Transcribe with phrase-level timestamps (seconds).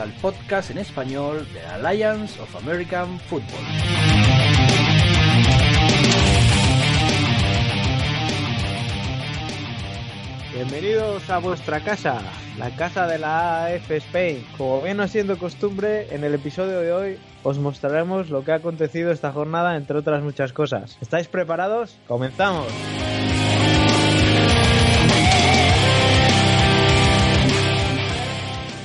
[0.00, 3.60] al podcast en español de la Alliance of American Football.
[10.54, 12.20] Bienvenidos a vuestra casa,
[12.58, 14.44] la casa de la AF Spain.
[14.56, 19.10] Como viene siendo costumbre, en el episodio de hoy os mostraremos lo que ha acontecido
[19.10, 20.96] esta jornada, entre otras muchas cosas.
[21.00, 21.98] ¿Estáis preparados?
[22.08, 22.66] ¡Comenzamos!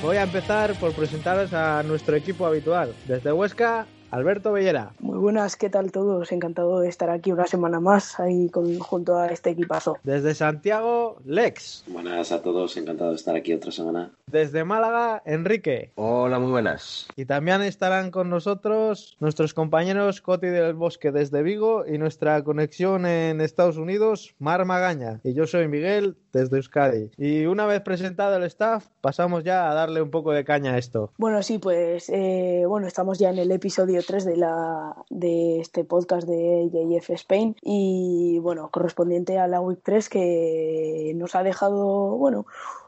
[0.06, 2.94] Voy a empezar por presentaros a nuestro equipo habitual.
[3.08, 4.92] Desde Huesca, Alberto Bellera.
[5.00, 6.30] Muy buenas, ¿qué tal todos?
[6.30, 9.98] Encantado de estar aquí una semana más ahí con, junto a este equipazo.
[10.04, 11.84] Desde Santiago, Lex.
[11.88, 14.12] Buenas a todos, encantado de estar aquí otra semana.
[14.30, 15.90] Desde Málaga, Enrique.
[15.96, 17.08] Hola, muy buenas.
[17.16, 23.06] Y también estarán con nosotros nuestros compañeros Coti del Bosque desde Vigo y nuestra conexión
[23.06, 25.20] en Estados Unidos, Mar Magaña.
[25.24, 27.10] Y yo soy Miguel desde Euskadi.
[27.16, 30.78] Y una vez presentado el staff, pasamos ya a darle un poco de caña a
[30.78, 31.12] esto.
[31.18, 35.84] Bueno, sí, pues eh, bueno, estamos ya en el episodio 3 de, la, de este
[35.84, 42.16] podcast de JF Spain y bueno, correspondiente a la Week 3 que nos ha dejado,
[42.16, 42.46] bueno,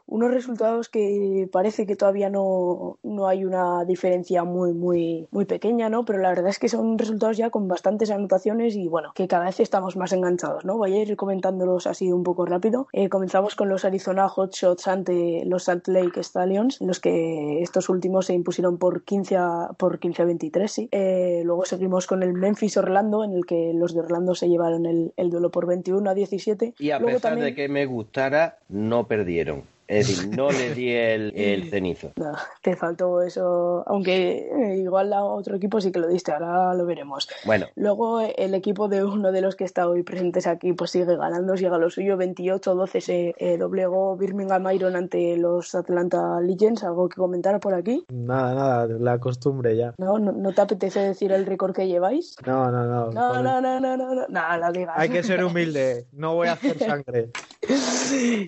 [0.09, 5.89] unos resultados que parece que todavía no, no, hay una diferencia muy, muy, muy pequeña,
[5.89, 6.03] ¿no?
[6.03, 9.45] Pero la verdad es que son resultados ya con bastantes anotaciones y bueno, que cada
[9.45, 10.77] vez estamos más enganchados, ¿no?
[10.77, 12.87] Voy a ir comentándolos así un poco rápido.
[12.91, 18.25] Eh, comenzamos con los Arizona Hotshots ante los Salt Lake Stallions, los que estos últimos
[18.25, 20.89] se impusieron por 15 a, por 15 a 23, sí.
[20.91, 24.87] Eh, luego seguimos con el Memphis Orlando, en el que los de Orlando se llevaron
[24.87, 26.73] el, el duelo por 21 a 17.
[26.79, 27.47] Y a luego pesar también...
[27.47, 29.63] de que me gustara, no perdieron.
[29.89, 32.11] Es decir, no le di el, el cenizo.
[32.19, 36.73] No, te faltó eso, aunque eh, igual a otro equipo sí que lo diste, ahora
[36.73, 37.29] lo veremos.
[37.45, 40.91] Bueno, Luego eh, el equipo de uno de los que está hoy presentes aquí pues
[40.91, 46.39] sigue ganando, llega a lo suyo 28-12 se eh, doblegó Birmingham Iron ante los Atlanta
[46.41, 48.05] Legends, algo que comentar por aquí.
[48.09, 49.93] Nada, nada, la costumbre ya.
[49.97, 50.19] ¿No?
[50.19, 52.35] ¿No, no te apetece decir el récord que lleváis?
[52.45, 53.11] No, no, no.
[53.11, 54.95] No, Con- no, no, no, no, no, no, digas.
[54.97, 57.29] Hay que ser humilde, no voy a hacer sangre.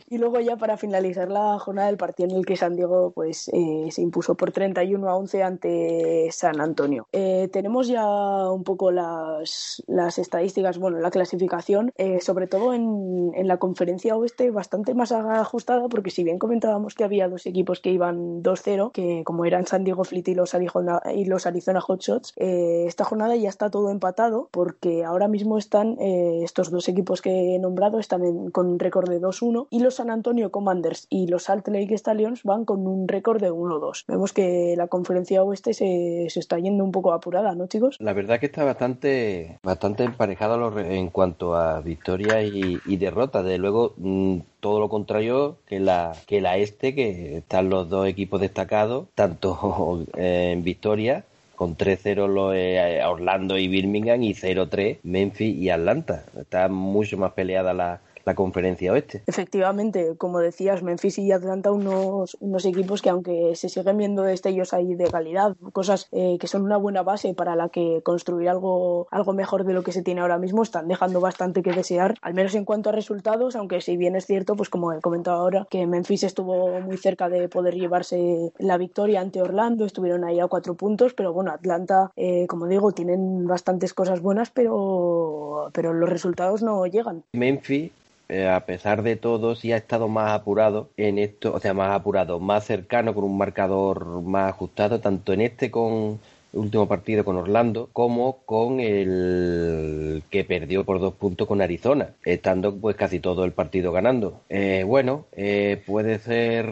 [0.09, 3.49] Y luego ya para finalizar la jornada del partido en el que San Diego pues
[3.53, 7.07] eh, se impuso por 31 a 11 ante San Antonio.
[7.11, 8.05] Eh, tenemos ya
[8.51, 14.15] un poco las, las estadísticas, bueno, la clasificación, eh, sobre todo en, en la conferencia
[14.15, 18.91] oeste bastante más ajustada porque si bien comentábamos que había dos equipos que iban 2-0,
[18.91, 23.35] que como eran San Diego Fleet y los Arizona, y los Arizona Hotshots, esta jornada
[23.35, 28.23] ya está todo empatado porque ahora mismo están estos dos equipos que he nombrado están
[28.23, 32.65] en- con récord de 2-1 y los San Antonio Commanders los Salt Lake Stallions van
[32.65, 34.03] con un récord de 1-2.
[34.07, 37.95] Vemos que la conferencia oeste se, se está yendo un poco apurada, ¿no, chicos?
[37.99, 43.45] la verdad que está bastante, bastante re- en cuanto a victorias y, y derrotas.
[43.45, 48.07] De luego, mm, todo lo contrario que la, que la este, que están los dos
[48.07, 51.23] equipos destacados, tanto en victoria
[51.55, 56.23] con 3-0 los, eh, Orlando y Birmingham y 0-3 Memphis y Atlanta.
[56.39, 59.23] Está mucho más peleada la, la conferencia oeste.
[59.27, 64.73] Efectivamente, como decías, Memphis y Atlanta, unos, unos equipos que aunque se siguen viendo destellos
[64.73, 69.07] ahí de calidad, cosas eh, que son una buena base para la que construir algo,
[69.11, 72.33] algo mejor de lo que se tiene ahora mismo, están dejando bastante que desear, al
[72.33, 75.67] menos en cuanto a resultados, aunque si bien es cierto, pues como he comentado ahora,
[75.69, 80.47] que Memphis estuvo muy cerca de poder llevarse la victoria ante Orlando, estuvieron ahí a
[80.47, 86.09] cuatro puntos, pero bueno, Atlanta, eh, como digo, tienen bastantes cosas buenas, pero, pero los
[86.09, 87.23] resultados no llegan.
[87.33, 87.91] Memphis,
[88.31, 91.91] eh, a pesar de todo, sí ha estado más apurado en esto, o sea, más
[91.93, 96.19] apurado, más cercano, con un marcador más ajustado, tanto en este con
[96.53, 102.75] último partido con Orlando, como con el que perdió por dos puntos con Arizona, estando
[102.75, 104.41] pues casi todo el partido ganando.
[104.49, 106.69] Eh, bueno, eh, puede ser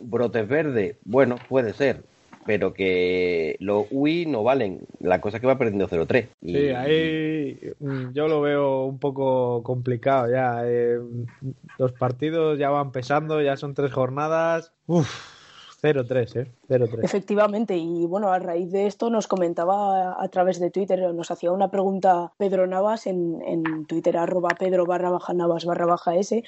[0.00, 2.02] brotes verdes, bueno, puede ser.
[2.44, 4.80] Pero que los UI no valen.
[5.00, 6.28] La cosa es que va perdiendo 0-3.
[6.42, 10.62] Sí, ahí mm, yo lo veo un poco complicado ya.
[10.64, 10.98] Eh,
[11.78, 14.72] los partidos ya van pesando, ya son tres jornadas.
[14.86, 15.08] Uf,
[15.82, 16.52] 0-3, ¿eh?
[16.72, 17.00] 0-3.
[17.02, 21.52] Efectivamente, y bueno, a raíz de esto nos comentaba a través de Twitter, nos hacía
[21.52, 26.42] una pregunta Pedro Navas en, en Twitter, arroba Pedro barra baja Navas barra baja S,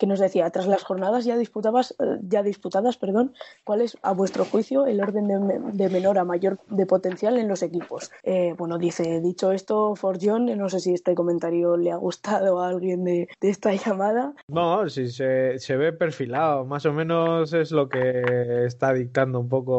[0.00, 3.34] que nos decía, tras las jornadas ya disputadas, ya disputadas perdón,
[3.64, 7.48] ¿cuál es, a vuestro juicio, el orden de, de menor a mayor de potencial en
[7.48, 8.10] los equipos?
[8.22, 12.62] Eh, bueno, dice, dicho esto, For John, no sé si este comentario le ha gustado
[12.62, 14.32] a alguien de, de esta llamada.
[14.48, 19.50] No, sí, se, se, ve perfilado, más o menos es lo que está dictando un
[19.50, 19.69] poco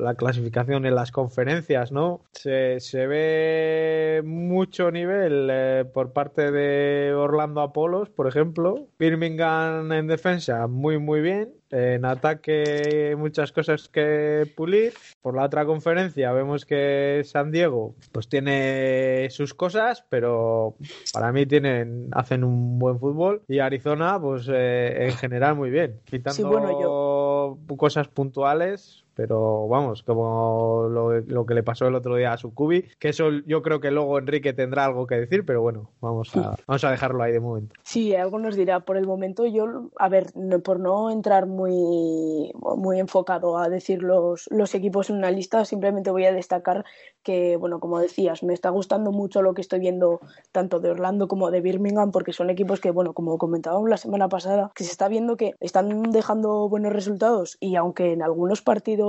[0.00, 2.20] la clasificación en las conferencias, ¿no?
[2.32, 10.06] Se, se ve mucho nivel eh, por parte de Orlando Apolos, por ejemplo, Birmingham en
[10.06, 14.92] defensa muy muy bien, en ataque muchas cosas que pulir.
[15.22, 20.74] Por la otra conferencia vemos que San Diego pues tiene sus cosas, pero
[21.12, 26.00] para mí tienen hacen un buen fútbol y Arizona pues eh, en general muy bien,
[26.04, 29.01] quitando Sí, bueno, yo- cosas puntuales.
[29.14, 33.30] Pero vamos, como lo, lo que le pasó el otro día a Sucubi, que eso
[33.46, 36.90] yo creo que luego Enrique tendrá algo que decir, pero bueno, vamos a, vamos a
[36.90, 37.74] dejarlo ahí de momento.
[37.82, 38.80] Sí, algo nos dirá.
[38.80, 44.02] Por el momento, yo, a ver, no- por no entrar muy, muy enfocado a decir
[44.02, 46.84] los, los equipos en una lista, simplemente voy a destacar
[47.22, 50.20] que, bueno, como decías, me está gustando mucho lo que estoy viendo
[50.50, 54.28] tanto de Orlando como de Birmingham, porque son equipos que, bueno, como comentábamos la semana
[54.28, 59.01] pasada, que se está viendo que están dejando buenos resultados y aunque en algunos partidos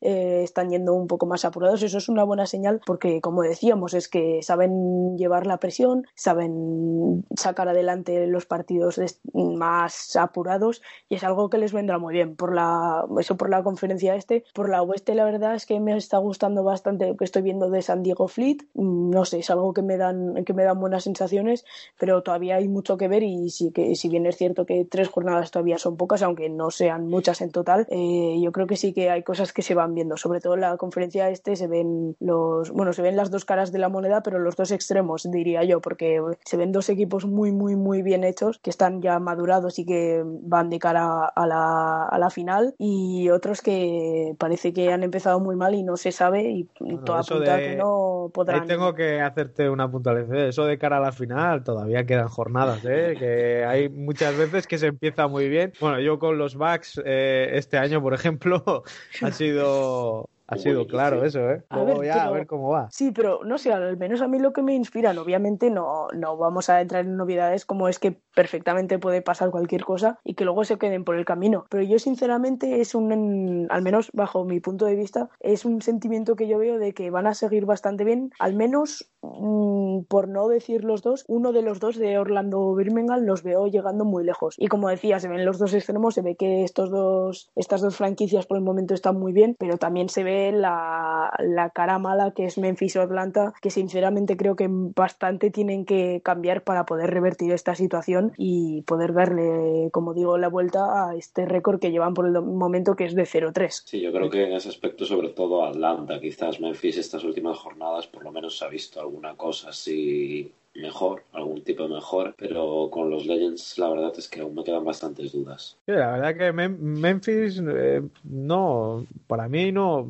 [0.00, 3.94] eh, están yendo un poco más apurados, eso es una buena señal porque, como decíamos,
[3.94, 9.00] es que saben llevar la presión, saben sacar adelante los partidos
[9.32, 12.36] más apurados y es algo que les vendrá muy bien.
[12.36, 15.96] Por la, eso por la conferencia este, por la oeste, la verdad es que me
[15.96, 18.58] está gustando bastante lo que estoy viendo de San Diego Fleet.
[18.74, 21.64] Mm, No sé, es algo que me dan, que me dan buenas sensaciones,
[21.98, 25.08] pero todavía hay mucho que ver y sí que, si bien es cierto que tres
[25.08, 28.92] jornadas todavía son pocas, aunque no sean muchas en total, eh, yo creo que sí
[28.92, 30.16] que hay cosas que se van viendo.
[30.16, 33.72] Sobre todo en la conferencia este se ven los, bueno, se ven las dos caras
[33.72, 37.52] de la moneda, pero los dos extremos, diría yo, porque se ven dos equipos muy,
[37.52, 42.04] muy, muy bien hechos, que están ya madurados y que van de cara a la,
[42.04, 46.12] a la final, y otros que parece que han empezado muy mal y no se
[46.12, 48.62] sabe, y Bueno, todo eso apunta a de- que no podrán.
[48.62, 50.46] Ahí tengo que hacerte una puntualización.
[50.48, 53.14] Eso de cara a la final todavía quedan jornadas, ¿eh?
[53.18, 55.72] Que hay muchas veces que se empieza muy bien.
[55.80, 58.82] Bueno, yo con los Bucks eh, este año, por ejemplo,
[59.24, 61.64] ha sido ha sido claro eso, ¿eh?
[61.70, 62.88] A ver, ya a ver cómo va.
[62.90, 66.36] Sí, pero no sé, al menos a mí lo que me inspiran, obviamente no, no
[66.36, 70.44] vamos a entrar en novedades como es que perfectamente puede pasar cualquier cosa y que
[70.44, 71.64] luego se queden por el camino.
[71.70, 76.36] Pero yo sinceramente es un, al menos bajo mi punto de vista, es un sentimiento
[76.36, 80.48] que yo veo de que van a seguir bastante bien, al menos mm, por no
[80.48, 84.24] decir los dos, uno de los dos de Orlando o Birmingham los veo llegando muy
[84.24, 84.56] lejos.
[84.58, 87.96] Y como decía, se ven los dos extremos, se ve que estos dos, estas dos
[87.96, 92.32] franquicias por el momento están muy bien, pero también se ve la, la cara mala
[92.32, 97.10] que es Memphis o Atlanta, que sinceramente creo que bastante tienen que cambiar para poder
[97.10, 102.14] revertir esta situación y poder darle, como digo, la vuelta a este récord que llevan
[102.14, 103.82] por el momento que es de 0-3.
[103.84, 108.06] Sí, yo creo que en ese aspecto, sobre todo Atlanta, quizás Memphis, estas últimas jornadas,
[108.06, 113.26] por lo menos ha visto alguna cosa así mejor, algún tipo mejor, pero con los
[113.26, 115.76] Legends la verdad es que aún me quedan bastantes dudas.
[115.86, 120.08] La verdad que Mem- Memphis eh, no, para mí no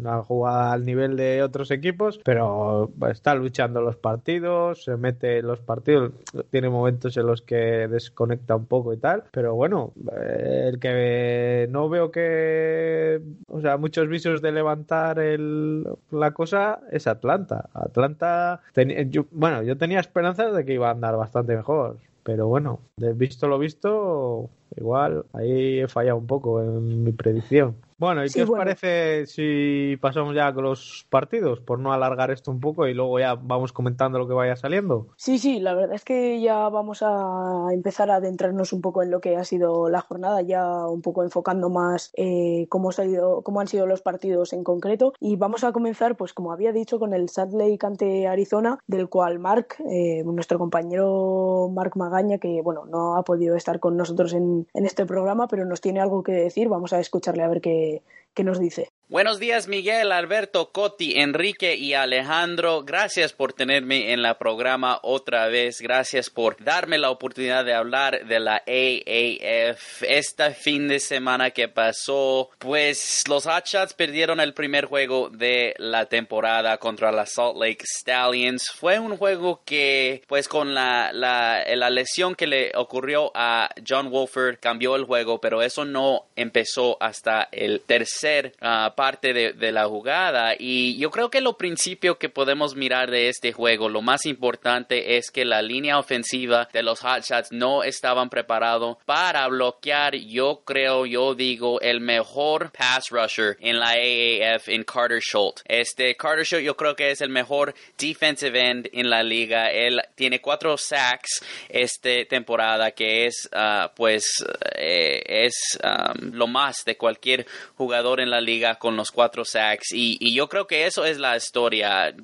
[0.00, 5.42] no ha jugado al nivel de otros equipos, pero está luchando los partidos, se mete
[5.42, 6.12] los partidos,
[6.50, 11.66] tiene momentos en los que desconecta un poco y tal, pero bueno, eh, el que
[11.70, 17.68] no veo que, o sea, muchos visos de levantar el, la cosa es Atlanta.
[17.74, 21.98] Atlanta, teni- yo- bueno, yo tenía esperanzas de que iba a andar bastante mejor.
[22.22, 22.80] Pero bueno,
[23.16, 27.76] visto lo visto, igual ahí he fallado un poco en mi predicción.
[28.02, 28.64] Bueno, ¿y Sí, qué os bueno.
[28.64, 31.60] parece si pasamos ya con los partidos?
[31.60, 35.06] Por no alargar esto un poco y luego ya vamos comentando lo que vaya saliendo.
[35.16, 39.12] Sí, sí, la verdad es que ya vamos a empezar a adentrarnos un poco en
[39.12, 43.42] lo que ha sido la jornada, ya un poco enfocando más eh, cómo, ha salido-
[43.42, 45.12] cómo han sido los partidos en concreto.
[45.20, 49.08] Y vamos a comenzar, pues como había dicho, con el Salt Lake ante Arizona, del
[49.08, 54.32] cual Mark, eh, nuestro compañero Mark Magaña, que bueno, no ha podido estar con nosotros
[54.34, 56.68] en, en este programa, pero nos tiene algo que decir.
[56.68, 58.00] Vamos a escucharle a ver qué, way
[58.34, 58.90] qué nos dice.
[59.08, 62.82] Buenos días, Miguel, Alberto, Coti, Enrique y Alejandro.
[62.82, 65.82] Gracias por tenerme en la programa otra vez.
[65.82, 70.02] Gracias por darme la oportunidad de hablar de la AAF.
[70.04, 76.06] Este fin de semana que pasó, pues los Hotshots perdieron el primer juego de la
[76.06, 78.70] temporada contra la Salt Lake Stallions.
[78.70, 84.08] Fue un juego que, pues con la, la, la lesión que le ocurrió a John
[84.08, 89.86] Wolford, cambió el juego, pero eso no empezó hasta el tercer uh, parte de, la
[89.86, 94.26] jugada y yo creo que lo principio que podemos mirar de este juego, lo más
[94.26, 100.62] importante es que la línea ofensiva de los Hotshots no estaban preparados para bloquear, yo
[100.64, 105.62] creo, yo digo, el mejor pass rusher en la AAF en Carter Schultz.
[105.66, 109.70] Este Carter Schultz yo creo que es el mejor defensive end en la liga.
[109.70, 114.44] Él tiene cuatro sacks esta temporada que es uh, pues
[114.76, 119.92] eh, es um, lo más de cualquier jugador en la liga con los cuatro sacks.
[119.92, 122.14] Y, y yo creo que eso es la historia.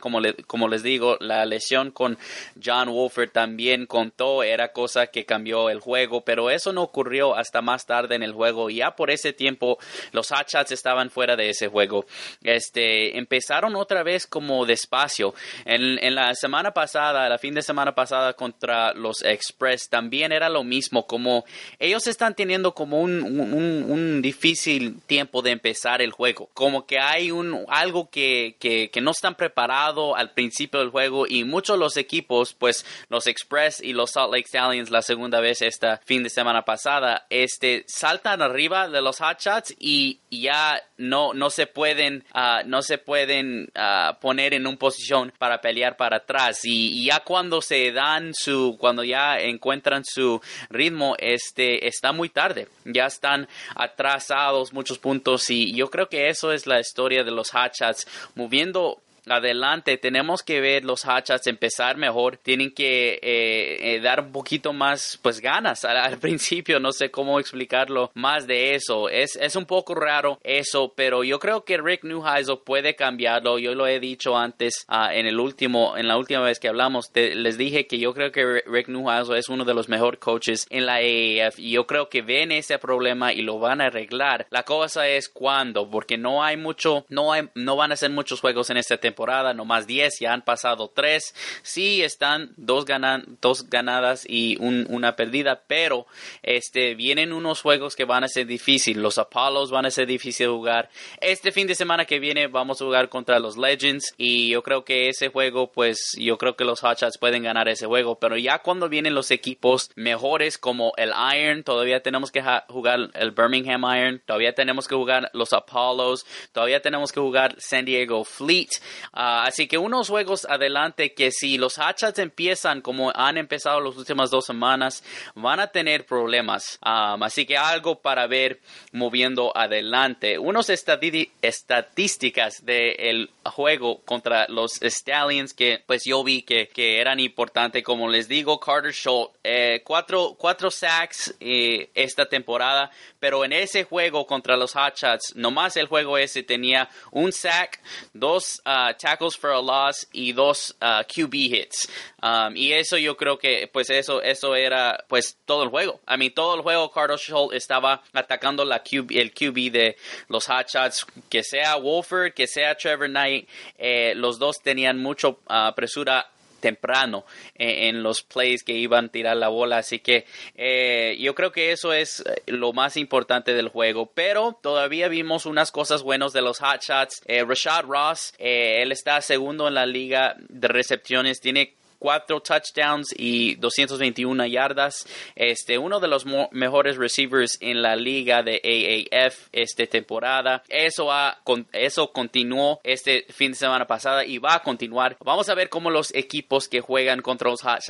[0.00, 2.18] Como, le, como les digo la lesión con
[2.62, 7.62] John Wolford también contó era cosa que cambió el juego pero eso no ocurrió hasta
[7.62, 8.70] más tarde en el juego.
[8.70, 9.78] Ya por ese tiempo
[10.12, 12.06] los Hotshots estaban fuera de ese juego.
[12.42, 15.34] Este empezaron otra vez como despacio.
[15.64, 20.64] En, la semana pasada la fin de semana pasada contra los Express también era lo
[20.64, 21.44] mismo como
[21.78, 26.50] ellos están teniendo como un, un difícil tiempo de empezar el juego.
[26.54, 31.44] Como que hay un algo que, que, no están preparados al principio del juego y
[31.44, 35.62] muchos de los equipos, pues los Express y los Salt Lake Stallions la segunda vez
[35.62, 41.48] esta fin de semana pasada, este saltan arriba de los Hotshots y ya no, no
[41.48, 46.60] se pueden, uh, no se pueden uh, poner en una posición para pelear para atrás
[46.64, 52.28] y, y, ya cuando se dan su, cuando ya encuentran su ritmo, este, está muy
[52.28, 55.19] tarde, ya están atrasados muchos puntos
[55.50, 59.96] y yo creo que eso es la historia de los Hotshots moviendo adelante.
[59.96, 62.36] Tenemos que ver los hachas empezar mejor.
[62.36, 66.80] Tienen que eh, eh, dar un poquito más pues ganas al, principio.
[66.80, 69.08] No sé cómo explicarlo más de eso.
[69.08, 73.58] Es, es un poco raro eso pero yo creo que Rick Neuheisel puede cambiarlo.
[73.58, 77.10] Yo lo he dicho antes uh, en el último en la última vez que hablamos
[77.14, 80.86] les dije que yo creo que Rick Neuheisel es uno de los mejores coaches en
[80.86, 84.46] la AAF y yo creo que ven ese problema y lo van a arreglar.
[84.50, 88.40] La cosa es cuándo porque no hay mucho no hay no van a ser muchos
[88.40, 91.34] juegos en este temporada temporada, no más 10, ya han pasado 3.
[91.62, 96.06] Sí, están dos, ganan, dos ganadas y un, una perdida, pero
[96.42, 99.02] este, vienen unos juegos que van a ser difíciles.
[99.02, 100.90] Los Apollos van a ser difíciles de jugar.
[101.20, 104.84] Este fin de semana que viene vamos a jugar contra los Legends y yo creo
[104.84, 108.60] que ese juego, pues yo creo que los Hotshots pueden ganar ese juego, pero ya
[108.60, 114.22] cuando vienen los equipos mejores como el Iron, todavía tenemos que jugar el Birmingham Iron,
[114.24, 118.68] todavía tenemos que jugar los Apollos, todavía tenemos que jugar San Diego Fleet.
[119.12, 123.96] Ah, así que unos juegos adelante que si los hachas empiezan como han empezado las
[123.96, 125.04] últimas dos semanas,
[125.34, 126.78] van a tener problemas.
[126.82, 128.60] así que algo para ver
[128.92, 130.38] moviendo adelante.
[130.38, 137.82] Unos estadísticas del juego contra los Stallions que pues yo vi que, que eran importantes.
[137.82, 143.84] Como les digo, Carter Schultz, eh, cuatro, cuatro sacks eh, esta temporada, pero en ese
[143.84, 147.80] juego contra los Hotshots, nomás el juego ese tenía un sack,
[148.12, 151.88] dos uh, tackles for a loss y dos uh, QB hits.
[152.22, 156.00] Um, y eso yo creo que, pues eso, eso era, pues todo el juego.
[156.06, 159.96] A mí todo el juego Carlos Schultz estaba atacando la QB, el QB de
[160.28, 163.39] los Hotshots, que sea Wolford, que sea Trevor Knight,
[163.78, 166.30] eh, los dos tenían mucho uh, presura
[166.60, 169.78] temprano eh, en, los plays que iban a tirar la bola.
[169.78, 174.12] Así que eh, yo creo que eso es lo más importante del juego.
[174.14, 177.22] Pero todavía vimos unas cosas buenas de los hot shots.
[177.26, 181.40] Rashad Ross, él está segundo en la liga de recepciones.
[181.40, 185.06] Tiene cuatro touchdowns y 221 yardas.
[185.36, 190.64] Este, uno de los mejores receivers en la liga de AAF esta temporada.
[190.68, 191.38] Eso, ha,
[191.72, 195.16] eso continuó este fin de semana pasada y va a continuar.
[195.24, 197.80] Vamos a ver cómo los equipos que juegan contra los Hot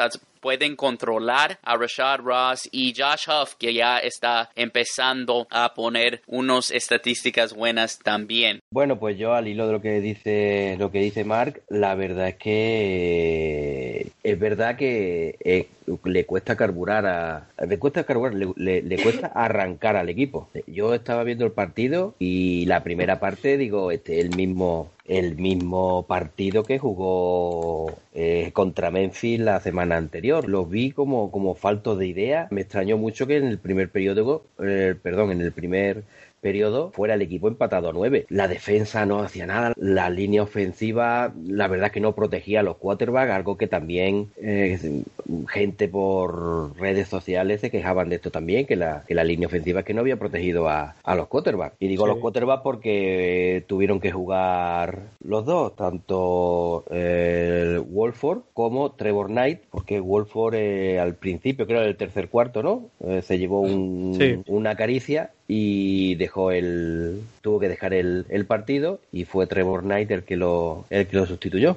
[0.41, 6.71] pueden controlar a Rashad Ross y Josh Huff, que ya está empezando a poner unas
[6.71, 8.61] estadísticas buenas también.
[8.71, 12.29] Bueno, pues yo al hilo de lo que dice lo que dice Mark, la verdad
[12.29, 15.69] es que es verdad que eh,
[16.05, 20.49] le cuesta carburar a le cuesta carburar, le, le, cuesta arrancar al equipo.
[20.67, 26.07] Yo estaba viendo el partido y la primera parte digo, este el mismo el mismo
[26.07, 30.49] partido que jugó eh, contra Memphis la semana anterior.
[30.49, 32.47] Los vi como, como faltos de idea.
[32.53, 36.05] Me extrañó mucho que en el primer periodo, eh, perdón, en el primer
[36.41, 38.27] periodo fuera el equipo empatado a nueve.
[38.29, 42.77] La defensa no hacía nada, la línea ofensiva, la verdad que no protegía a los
[42.77, 45.03] quarterbacks, algo que también eh,
[45.49, 49.81] gente por redes sociales se quejaban de esto también, que la, que la línea ofensiva
[49.81, 51.77] es que no había protegido a, a los quarterbacks.
[51.79, 59.29] Y digo los quarterbacks porque tuvieron que jugar los dos, tanto el Wolford como Trevor
[59.29, 62.91] Knight, porque Wolford eh, al principio, creo el tercer cuarto, ¿no?
[63.01, 69.01] Eh, se llevó un, una caricia y dejó el tuvo que dejar el, el, partido
[69.11, 71.77] y fue Trevor Knight el que lo el que lo sustituyó.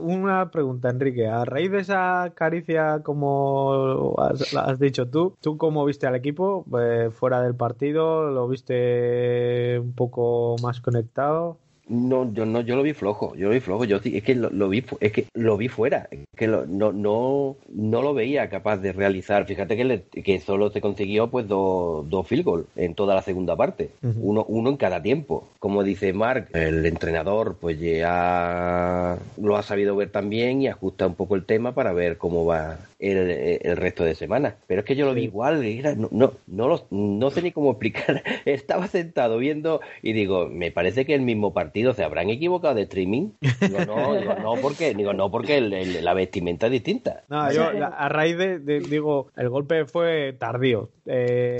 [0.00, 1.26] Una pregunta Enrique.
[1.26, 6.64] A raíz de esa caricia como has, has dicho tú tú cómo viste al equipo
[6.80, 11.58] eh, fuera del partido lo viste un poco más conectado
[11.90, 14.68] no, yo no, yo lo vi flojo, yo lo vi flojo, yo es que lo,
[14.68, 18.92] vi, es que lo vi fuera, es que no, no, no lo veía capaz de
[18.92, 19.44] realizar.
[19.44, 23.56] Fíjate que, que solo se consiguió pues dos, dos field goals en toda la segunda
[23.56, 25.48] parte, uno, uno en cada tiempo.
[25.58, 31.16] Como dice Mark, el entrenador pues ya lo ha sabido ver también y ajusta un
[31.16, 34.54] poco el tema para ver cómo va el, resto de semana.
[34.66, 35.60] Pero es que yo lo vi igual,
[35.96, 38.22] no, no, no, no sé ni cómo explicar.
[38.44, 42.82] Estaba sentado viendo y digo, me parece que el mismo partido se habrán equivocado de
[42.82, 43.30] streaming.
[43.60, 47.24] Digo, no, digo, no porque, digo, no porque la vestimenta es distinta.
[47.28, 50.90] No, yo a raíz de, digo, el golpe fue tardío.
[51.06, 51.58] Eh,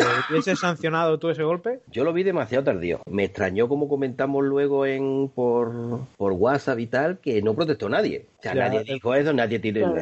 [0.57, 1.81] sancionado tú ese golpe?
[1.91, 3.00] Yo lo vi demasiado tardío.
[3.11, 8.27] Me extrañó como comentamos luego en por, por WhatsApp y tal, que no protestó nadie.
[8.39, 9.95] O sea, nadie dijo eso, nadie tiró.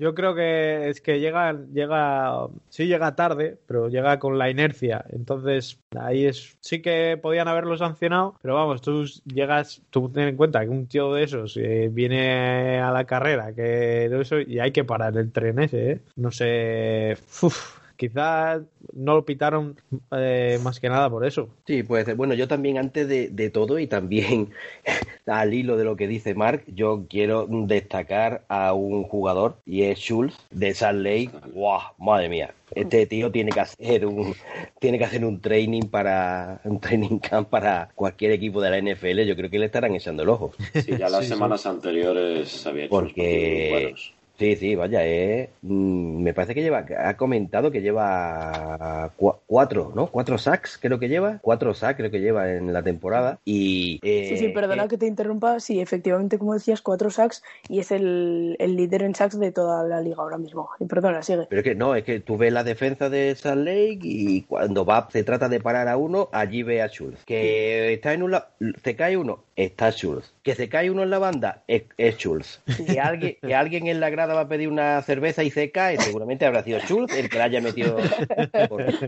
[0.00, 5.04] Yo creo que es que llega, llega, sí llega tarde, pero llega con la inercia.
[5.10, 10.36] Entonces, ahí es, sí que podían haberlo sancionado, pero vamos, tú llegas, tú ten en
[10.38, 14.72] cuenta que un tío de esos eh, viene a la carrera, que eso, y hay
[14.72, 16.00] que parar el tren ese, ¿eh?
[16.16, 18.62] No sé, uf, quizás
[18.94, 19.76] no lo pitaron
[20.10, 21.50] eh, más que nada por eso.
[21.66, 22.16] Sí, puede ser.
[22.16, 24.48] Bueno, yo también antes de, todo y también
[25.26, 29.98] al hilo de lo que dice Mark, yo quiero destacar a un jugador y es
[29.98, 31.30] Schultz de Salt Lake.
[31.52, 31.80] ¡Wow!
[31.98, 32.54] Madre mía.
[32.74, 34.34] Este tío tiene que hacer un
[34.78, 39.24] tiene que hacer un training para un training camp para cualquier equipo de la NFL.
[39.24, 40.52] Yo creo que le estarán echando el ojo.
[40.72, 43.94] Sí, ya las semanas anteriores había hecho Porque
[44.40, 49.12] Sí, sí, vaya, eh, mm, me parece que lleva, ha comentado que lleva
[49.46, 50.06] cuatro, ¿no?
[50.06, 54.00] Cuatro sacks creo que lleva, cuatro sacks creo que lleva en la temporada y...
[54.02, 57.92] Eh, sí, sí, perdona que te interrumpa, sí, efectivamente, como decías, cuatro sacks y es
[57.92, 60.70] el, líder en sacks de toda la liga ahora mismo.
[60.78, 61.46] Y perdona, sigue.
[61.50, 64.86] Pero es que no, es que tú ves la defensa de Salt Lake y cuando
[64.86, 67.26] va, se trata de parar a uno, allí ve a Schultz.
[67.26, 68.46] Que está en un lado,
[68.82, 70.32] se cae uno, está Schultz.
[70.42, 72.62] Que se cae uno en la banda, es, es Schultz.
[72.86, 75.98] Que alguien, que alguien en la grada va a pedir una cerveza y se cae,
[75.98, 77.96] seguramente habrá sido Schultz el que la haya metido.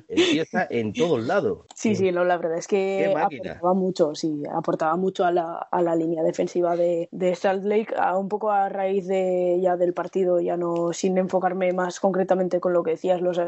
[0.08, 1.66] Está en todos lados.
[1.74, 5.82] Sí, sí, no, la verdad es que aportaba mucho, sí, aportaba mucho a la, a
[5.82, 9.94] la línea defensiva de, de Salt Lake, a, un poco a raíz de ya del
[9.94, 13.40] partido, ya no sin enfocarme más concretamente con lo que decías, los,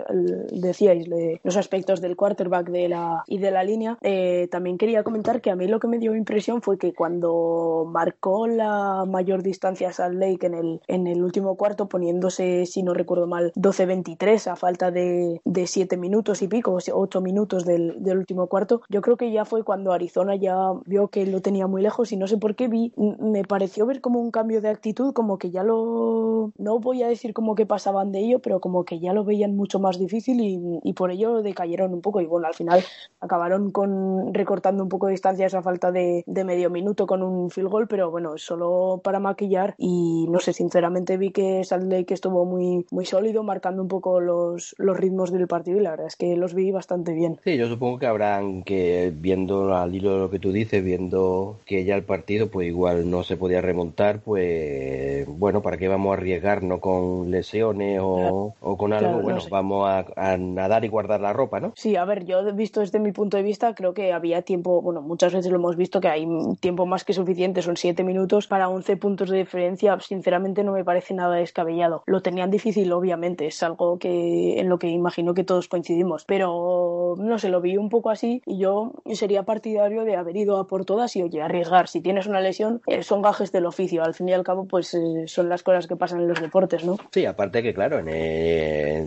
[0.51, 1.07] decíais,
[1.43, 3.99] los aspectos del quarterback de la, y de la línea.
[4.01, 7.87] Eh, también quería comentar que a mí lo que me dio impresión fue que cuando
[7.91, 12.95] marcó la mayor distancia Salt Lake en el, en el último cuarto, poniéndose, si no
[12.95, 18.19] recuerdo mal, 12-23 a falta de, de 7 minutos y pico, 8 minutos del, del,
[18.19, 18.83] último cuarto.
[18.89, 22.17] Yo creo que ya fue cuando Arizona ya vio que lo tenía muy lejos y
[22.17, 25.51] no sé por qué vi, me pareció ver como un cambio de actitud, como que
[25.51, 29.13] ya lo, no voy a decir como que pasaban de ello, pero como que ya
[29.13, 32.55] lo veían mucho más difícil y, y por ello decayeron un poco y bueno, al
[32.55, 32.83] final
[33.21, 37.51] acabaron con recortando un poco de distancia esa falta de, de medio minuto con un
[37.51, 42.13] field goal, pero bueno, solo para maquillar y no sé, sinceramente vi que Salt Lake
[42.13, 46.07] estuvo muy, muy sólido, marcando un poco los, los ritmos del partido y la verdad
[46.07, 47.41] es que los vi bastante bien.
[47.45, 51.57] Sí, yo supongo que habrán que, viendo al hilo de lo que tú dices, viendo
[51.65, 56.11] que ya el partido pues igual no se podía remontar, pues bueno, ¿para qué vamos
[56.11, 59.21] a arriesgarnos con lesiones o, o con algo?
[59.21, 61.73] bueno, vamos a, nadar y guardar la ropa, ¿no?
[61.77, 64.83] Sí, a ver, yo he visto desde mi punto de vista, creo que había tiempo,
[64.83, 66.27] bueno, muchas veces lo hemos visto que hay
[66.65, 70.83] tiempo más que suficiente, son siete minutos para 11 puntos de diferencia, sinceramente no me
[70.83, 72.03] parece nada descabellado.
[72.07, 77.17] Lo tenían difícil, obviamente, es algo que en lo que imagino que todos coincidimos, pero
[77.19, 80.67] no sé, lo vi un poco así y yo sería partidario de haber ido a
[80.67, 81.87] por todas y oye, arriesgar.
[81.87, 84.95] Si tienes una lesión, eh, son gajes del oficio, al fin y al cabo, pues
[84.95, 86.97] eh, son las cosas que pasan en los deportes, ¿no?
[87.13, 88.09] Sí, aparte que, claro, en,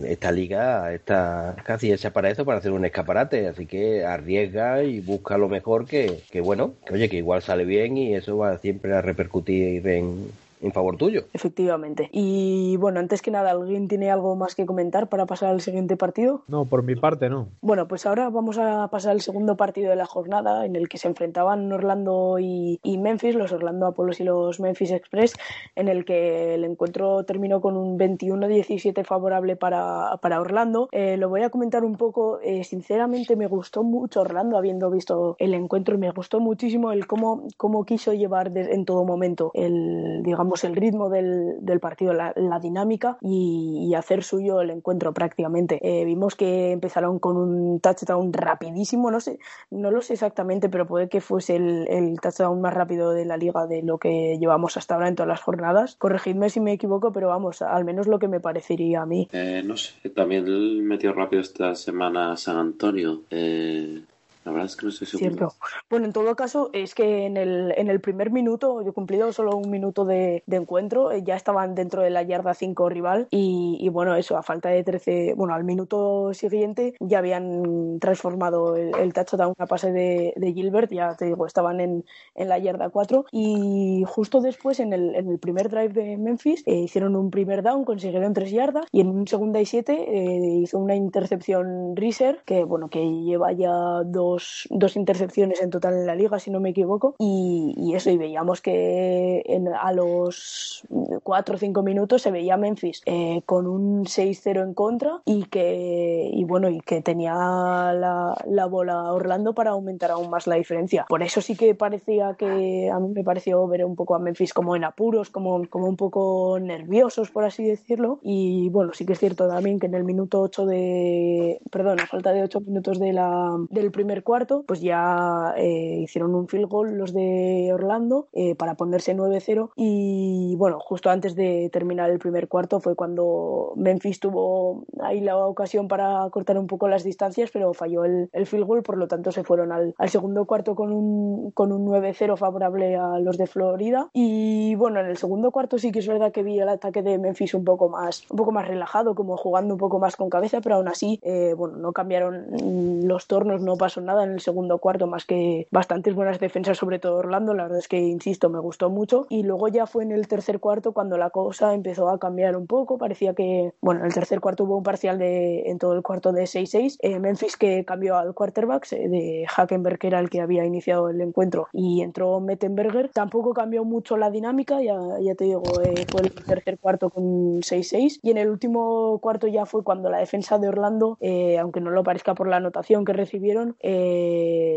[0.06, 5.00] esta liga está casi hecha para eso, para hacer un escaparate, así que arriesga y
[5.00, 8.58] busca lo mejor que, que bueno, que oye, que igual sale bien y eso va
[8.58, 11.24] siempre a repercutir en, en favor tuyo.
[11.32, 12.08] Efectivamente.
[12.12, 15.96] Y bueno, antes que nada, ¿alguien tiene algo más que comentar para pasar al siguiente
[15.96, 16.42] partido?
[16.48, 17.48] No, por mi parte no.
[17.60, 20.98] Bueno, pues ahora vamos a pasar al segundo partido de la jornada en el que
[20.98, 25.34] se enfrentaban Orlando y, Memphis, los Orlando Apolos y los Memphis Express,
[25.76, 30.88] en el que el encuentro terminó con un 21-17 favorable para, para Orlando.
[30.92, 32.40] Eh, lo voy a comentar un poco.
[32.42, 37.06] Eh, sinceramente me gustó mucho Orlando habiendo visto el encuentro y me gustó muchísimo el
[37.06, 42.32] cómo, cómo quiso llevar en todo momento el, digamos, el ritmo del, del partido, la,
[42.60, 45.80] dinámica y, hacer suyo el encuentro prácticamente.
[45.82, 49.38] Eh, vimos que empezaron con un touchdown rapidísimo, no sé,
[49.70, 53.36] no lo sé exactamente, pero puede que fuese el, el touchdown más rápido de la
[53.36, 55.96] liga de lo que llevamos hasta ahora en todas las jornadas.
[55.96, 59.28] Corregidme si me equivoco, pero vamos, al menos lo que me parecería a mí.
[59.32, 63.22] Eh, no sé, también metió rápido esta semana San Antonio.
[63.30, 64.02] Eh,
[64.48, 65.30] la verdad es que no estoy seguro.
[65.30, 65.54] Cierto.
[65.90, 69.30] Bueno, en todo caso, es que en el, en el primer minuto, yo he cumplido
[69.32, 73.88] solo un minuto de, encuentro, eh, ya estaban dentro de la yarda 5 rival y,
[73.90, 79.12] bueno, eso, a falta de 13, bueno, al minuto siguiente ya habían transformado el, el
[79.12, 84.04] touchdown a pase de, Gilbert, ya te digo, estaban en, en la yarda 4 y
[84.06, 87.84] justo después en el, en el primer drive de Memphis eh, hicieron un primer down,
[87.84, 92.64] consiguieron 3 yardas y en un segunda y 7 eh, hizo una intercepción Riser que,
[92.64, 94.37] bueno, que lleva ya dos
[94.70, 98.60] dos, intercepciones en total en la liga, si no me equivoco, y, eso, y veíamos
[98.60, 99.42] que
[99.80, 100.82] a los
[101.22, 106.30] 4 o 5 minutos se veía Memphis eh, con un 6-0 en contra y que,
[106.32, 111.06] y bueno, y que tenía la, la, bola Orlando para aumentar aún más la diferencia.
[111.08, 114.52] Por eso sí que parecía que a mí me pareció ver un poco a Memphis
[114.52, 119.14] como en apuros, como, como un poco nerviosos, por así decirlo, y bueno, sí que
[119.14, 122.98] es cierto también que en el minuto 8 de, perdón, a falta de 8 minutos
[122.98, 128.28] de la, del primer cuarto, pues ya eh, hicieron un field goal los de Orlando
[128.34, 133.72] eh, para ponerse 9-0 y bueno, justo antes de terminar el primer cuarto fue cuando
[133.76, 138.44] Memphis tuvo ahí la ocasión para cortar un poco las distancias, pero falló el, el
[138.44, 141.86] field goal, por lo tanto se fueron al, al segundo cuarto con un, con un
[141.86, 144.10] 9-0 favorable a los de Florida.
[144.12, 147.16] Y bueno, en el segundo cuarto sí que es verdad que vi el ataque de
[147.16, 150.60] Memphis un poco más, un poco más relajado, como jugando un poco más con cabeza,
[150.60, 154.78] pero aún así, eh, bueno, no cambiaron los tornos, no pasó nada en el segundo
[154.78, 157.54] cuarto, más que bastantes buenas defensas, sobre todo Orlando.
[157.54, 159.26] La verdad es que, insisto, me gustó mucho.
[159.28, 162.66] Y luego ya fue en el tercer cuarto cuando la cosa empezó a cambiar un
[162.66, 162.98] poco.
[162.98, 166.32] Parecía que, bueno, en el tercer cuarto hubo un parcial de, en todo el cuarto
[166.32, 166.96] de 6-6.
[167.00, 171.08] Eh, Memphis que cambió al quarterback eh, de Hackenberg, que era el que había iniciado
[171.08, 173.10] el encuentro, y entró Mettenberger.
[173.10, 177.62] Tampoco cambió mucho la dinámica, ya, ya te digo, eh, fue el tercer cuarto con
[177.62, 178.20] 6-6.
[178.22, 181.18] Y en el último cuarto ya fue cuando la defensa de Orlando,
[181.60, 183.97] aunque no lo parezca por la anotación que recibieron, eh,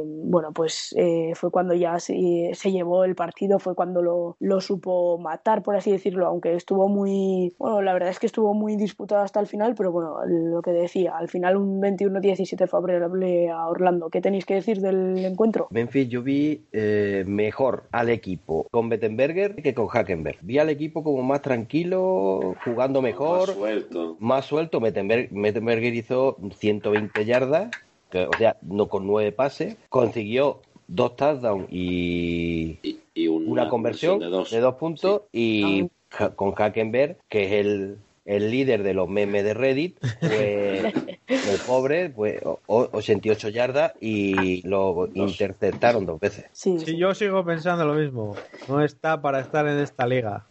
[0.05, 2.15] bueno, pues eh, fue cuando ya se,
[2.71, 7.53] llevó el partido, fue cuando lo, lo, supo matar, por así decirlo, aunque estuvo muy,
[7.57, 10.71] bueno, la verdad es que estuvo muy disputado hasta el final, pero bueno, lo que
[10.71, 14.09] decía, al final un 21-17 favorable a Orlando.
[14.09, 15.67] ¿Qué tenéis que decir del encuentro?
[15.71, 20.39] Memphis, yo vi eh, mejor al equipo con Bettenberger que con Hackenberg.
[20.41, 23.49] Vi al equipo como más tranquilo, jugando mejor.
[23.49, 24.17] Más suelto.
[24.19, 24.79] Más suelto.
[24.79, 27.69] Mettenberger hizo 120 yardas
[28.13, 32.79] o sea, no con nueve pases, consiguió dos touchdowns y,
[33.27, 35.89] una, conversión de dos, puntos y
[36.35, 40.93] con Hackenberg, que es el, el líder de los memes de Reddit, pues
[41.27, 46.45] el pobre, pues 88 yardas y lo interceptaron dos veces.
[46.51, 48.35] Sí, sí, yo sigo pensando lo mismo.
[48.67, 50.45] No está para estar en esta liga.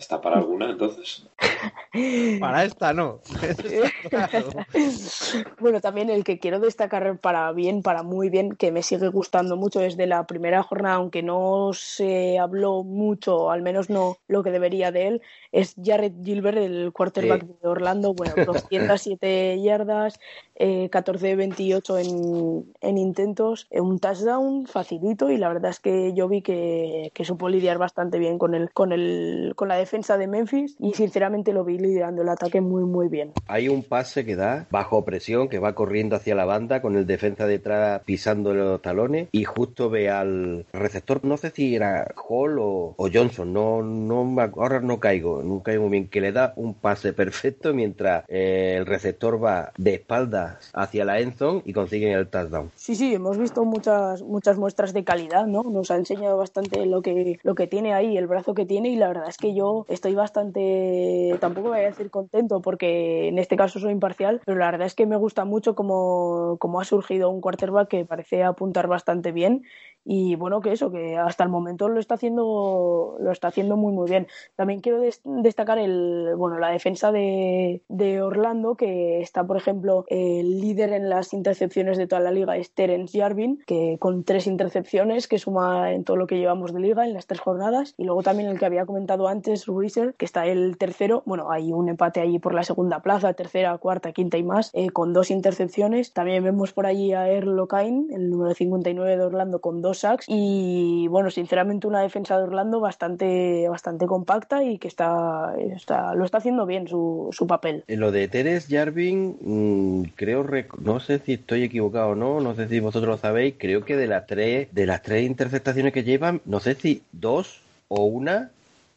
[0.00, 1.26] ¿Está para alguna entonces?
[2.40, 3.20] Para esta no.
[5.60, 9.58] bueno, también el que quiero destacar para bien, para muy bien, que me sigue gustando
[9.58, 14.50] mucho desde la primera jornada, aunque no se habló mucho, al menos no lo que
[14.50, 18.14] debería de él, es Jared Gilbert, el quarterback de Orlando.
[18.14, 20.18] Bueno, 207 yardas,
[20.54, 26.28] eh, 14-28 en, en, intentos, eh, un touchdown facilito y la verdad es que yo
[26.28, 30.26] vi que, que supo lidiar bastante bien con, el, con, el, con la defensa de
[30.26, 33.32] Memphis y sinceramente lo vi liderando el ataque muy muy bien.
[33.46, 37.06] Hay un pase que da bajo presión, que va corriendo hacia la banda con el
[37.06, 42.58] defensa detrás pisando los talones y justo ve al receptor, no sé si era Hall
[42.60, 46.74] o, Johnson, no, no ahora no caigo, no caigo muy bien, que le da un
[46.74, 52.28] pase perfecto mientras eh, el receptor va de espaldas hacia la endzone y consiguen el
[52.28, 52.70] touchdown.
[52.76, 55.62] Sí, sí, hemos visto muchas muchas muestras de calidad, ¿no?
[55.62, 58.96] Nos ha enseñado bastante lo que lo que tiene ahí, el brazo que tiene y
[58.96, 63.56] la verdad es que yo estoy bastante tampoco voy a decir contento porque en este
[63.56, 67.40] caso soy imparcial, pero la verdad es que me gusta mucho cómo ha surgido un
[67.40, 69.62] quarterback que parece apuntar bastante bien
[70.04, 73.92] y bueno, que eso, que hasta el momento lo está haciendo, lo está haciendo muy
[73.92, 74.26] muy bien.
[74.56, 80.60] También quiero destacar el, bueno, la defensa de, de, Orlando, que está, por ejemplo, el
[80.60, 85.28] líder en las intercepciones de toda la liga es Terence Jarvin, que con tres intercepciones,
[85.28, 88.22] que suma en todo lo que llevamos de liga en las tres jornadas, y luego
[88.22, 92.20] también el que había comentado antes, Ruiser, que está el tercero, bueno, hay un empate
[92.20, 96.12] ahí por la segunda plaza, tercera, cuarta, quinta y más, eh, con dos intercepciones.
[96.12, 100.26] También vemos por allí a Erlo Kain, el número 59 de Orlando, con dos sacks,
[100.28, 106.24] y bueno, sinceramente una defensa de Orlando bastante, bastante compacta y que está, está lo
[106.24, 107.84] está haciendo bien su, su papel.
[107.88, 110.46] Lo de Teres Jarvin, mm, creo,
[110.78, 113.96] no sé si estoy equivocado o no, no sé si vosotros lo sabéis, creo que
[113.96, 118.50] de las tres, de las tres interceptaciones que llevan, no sé si dos o una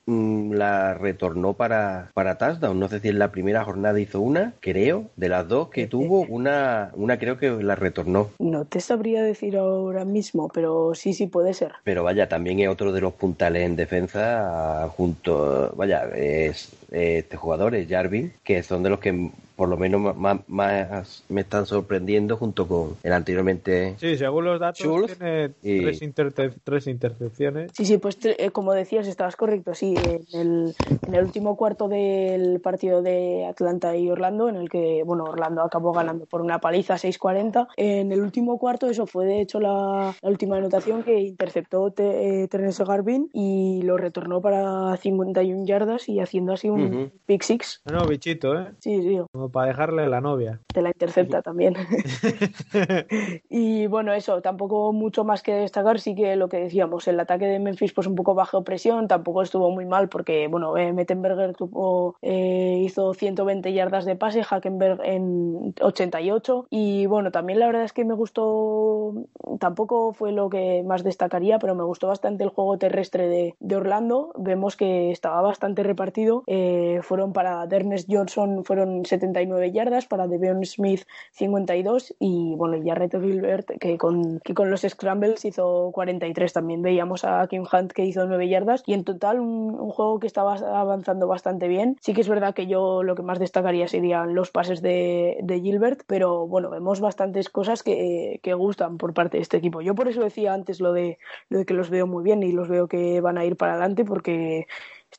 [0.05, 2.79] la retornó para, para touchdown.
[2.79, 6.21] No sé si en la primera jornada hizo una, creo, de las dos que tuvo,
[6.21, 8.29] una, una creo que la retornó.
[8.39, 11.73] No te sabría decir ahora mismo, pero sí, sí puede ser.
[11.83, 17.75] Pero vaya, también es otro de los puntales en defensa junto, vaya, es este jugador,
[17.75, 22.67] es Jarvin, que son de los que por lo menos más, me están sorprendiendo junto
[22.67, 23.95] con el anteriormente.
[23.97, 25.49] Sí, según los datos, tiene
[26.63, 27.71] tres, intercepciones.
[27.73, 29.75] Sí, sí, pues eh, como decías, estabas correcto.
[29.75, 29.95] Sí,
[30.33, 30.73] en
[31.07, 35.93] el, último cuarto del partido de Atlanta y Orlando, en el que, bueno, Orlando acabó
[35.93, 37.67] ganando por una paliza 6-40.
[37.77, 42.47] En el último cuarto, eso fue de hecho la, última anotación que interceptó te, eh,
[42.47, 46.82] Terence Garvin y lo retornó para 51 yardas y haciendo así un
[47.25, 47.81] pick six.
[47.85, 48.71] No, bichito, ¿eh?
[48.79, 49.19] Sí, sí
[49.51, 50.59] para dejarle la novia.
[50.73, 51.75] Te la intercepta también.
[53.49, 57.45] y bueno, eso, tampoco mucho más que destacar, sí que lo que decíamos, el ataque
[57.45, 61.55] de Memphis pues un poco bajo presión, tampoco estuvo muy mal porque, bueno, eh, Mettenberger
[61.55, 67.83] tuvo, eh, hizo 120 yardas de pase, Hackenberg en 88 y bueno, también la verdad
[67.83, 69.13] es que me gustó,
[69.59, 73.75] tampoco fue lo que más destacaría, pero me gustó bastante el juego terrestre de, de
[73.75, 76.72] Orlando, vemos que estaba bastante repartido, eh,
[77.03, 83.21] fueron para Dernes Johnson, fueron 70 yardas, para Devion Smith 52 y bueno, ya Reto
[83.21, 86.81] Gilbert que con, que con los Scrambles hizo 43 también.
[86.81, 90.55] Veíamos a Kim Hunt que hizo 9 yardas y en total un, juego que estaba
[90.55, 91.97] avanzando bastante bien.
[92.01, 95.59] Sí que es verdad que yo lo que más destacaría serían los pases de, de
[95.59, 99.81] Gilbert, pero bueno, vemos bastantes cosas que, que, gustan por parte de este equipo.
[99.81, 101.17] Yo por eso decía antes lo de,
[101.49, 103.73] lo de que los veo muy bien y los veo que van a ir para
[103.73, 104.67] adelante porque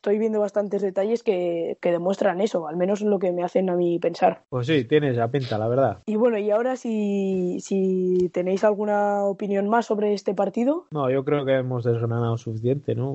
[0.05, 3.97] estoy viendo bastantes detalles que, demuestran eso, al menos lo que me hacen a mí
[3.97, 4.43] pensar.
[4.49, 5.97] Pues sí, tiene esa pinta, la verdad.
[6.05, 10.85] Y bueno, y ahora si, si tenéis alguna opinión más sobre este partido.
[10.91, 13.13] No, yo creo que hemos desgranado suficiente, ¿no?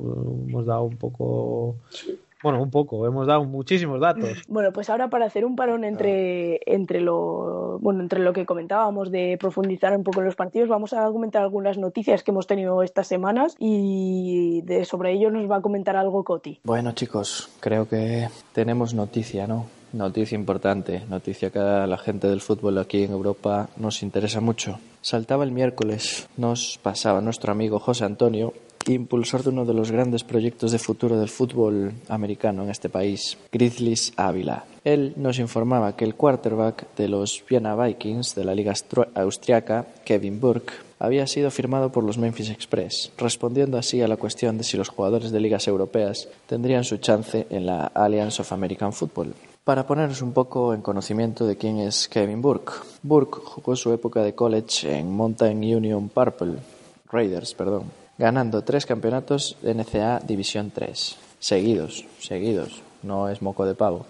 [0.48, 1.76] Hemos dado un poco...
[2.42, 4.38] Bueno, un poco, hemos dado muchísimos datos.
[4.48, 9.10] Bueno, pues ahora para hacer un parón entre, entre, lo, bueno, entre lo que comentábamos
[9.10, 12.82] de profundizar un poco en los partidos, vamos a comentar algunas noticias que hemos tenido
[12.82, 16.60] estas semanas y de, sobre ello nos va a comentar algo Coti.
[16.64, 19.66] Bueno, chicos, creo que tenemos noticia, ¿no?
[19.92, 24.78] Noticia importante, noticia que a la gente del fútbol aquí en Europa nos interesa mucho.
[25.00, 28.52] Saltaba el miércoles, nos pasaba nuestro amigo José Antonio
[28.86, 33.36] impulsor de uno de los grandes proyectos de futuro del fútbol americano en este país,
[33.52, 34.64] Grizzlies Ávila.
[34.84, 38.72] Él nos informaba que el quarterback de los Vienna Vikings de la liga
[39.14, 44.58] austriaca, Kevin Burke, había sido firmado por los Memphis Express, respondiendo así a la cuestión
[44.58, 48.92] de si los jugadores de ligas europeas tendrían su chance en la Alliance of American
[48.92, 49.34] Football.
[49.64, 52.72] Para ponernos un poco en conocimiento de quién es Kevin Burke.
[53.02, 56.54] Burke jugó su época de college en Mountain Union Purple,
[57.10, 57.84] Raiders, perdón,
[58.20, 61.16] ganando tres campeonatos NCA División 3.
[61.38, 64.04] Seguidos, seguidos, no es moco de pavo.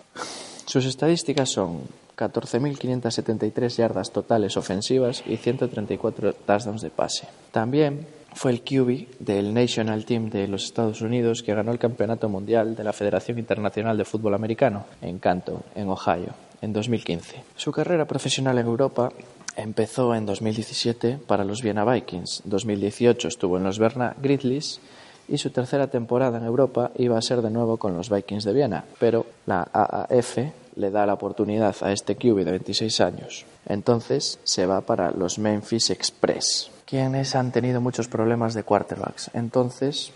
[0.67, 1.83] Sus estadísticas son
[2.17, 7.29] 14.573 yardas totales ofensivas y 134 touchdowns de pase.
[7.53, 12.29] También fue el QB del National Team de los Estados Unidos que ganó el Campeonato
[12.29, 17.45] Mundial de la Federación Internacional de Fútbol Americano en Canton, en Ohio, en 2015.
[17.55, 19.13] Su carrera profesional en Europa
[19.61, 24.81] Empezó en 2017 para los Vienna Vikings, 2018 estuvo en los Berna Grizzlies
[25.29, 28.55] y su tercera temporada en Europa iba a ser de nuevo con los Vikings de
[28.55, 30.39] Viena, pero la AAF
[30.77, 33.45] le da la oportunidad a este QB de 26 años.
[33.67, 39.31] Entonces se va para los Memphis Express, quienes han tenido muchos problemas de quarterbacks.
[39.35, 40.11] Entonces,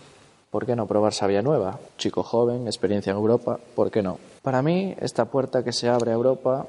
[0.49, 1.77] ¿por qué no probar Sabia Nueva?
[1.99, 4.17] Chico joven, experiencia en Europa, ¿por qué no?
[4.41, 6.65] Para mí, esta puerta que se abre a Europa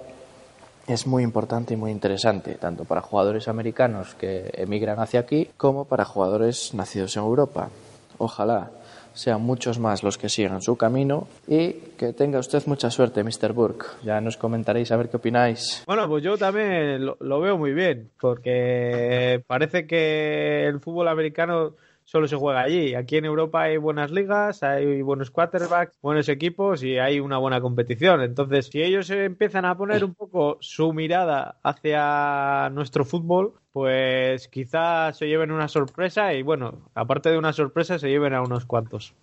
[0.87, 5.85] es muy importante y muy interesante, tanto para jugadores americanos que emigran hacia aquí como
[5.85, 7.70] para jugadores nacidos en Europa.
[8.18, 8.70] Ojalá
[9.16, 13.53] sean muchos más los que sigan su camino y que tenga usted mucha suerte, Mr.
[13.53, 13.87] Burke.
[14.05, 15.83] Ya nos comentaréis a ver qué opináis.
[15.87, 21.75] Bueno, pues yo también lo, lo veo muy bien, porque parece que el fútbol americano
[22.06, 22.94] solo se juega allí.
[22.94, 27.60] Aquí en Europa hay buenas ligas, hay buenos quarterbacks, buenos equipos y hay una buena
[27.60, 28.22] competición.
[28.22, 35.18] Entonces, si ellos empiezan a poner un poco su mirada hacia nuestro fútbol, pues quizás
[35.18, 39.14] se lleven una sorpresa y bueno, aparte de una sorpresa, se lleven a unos cuantos.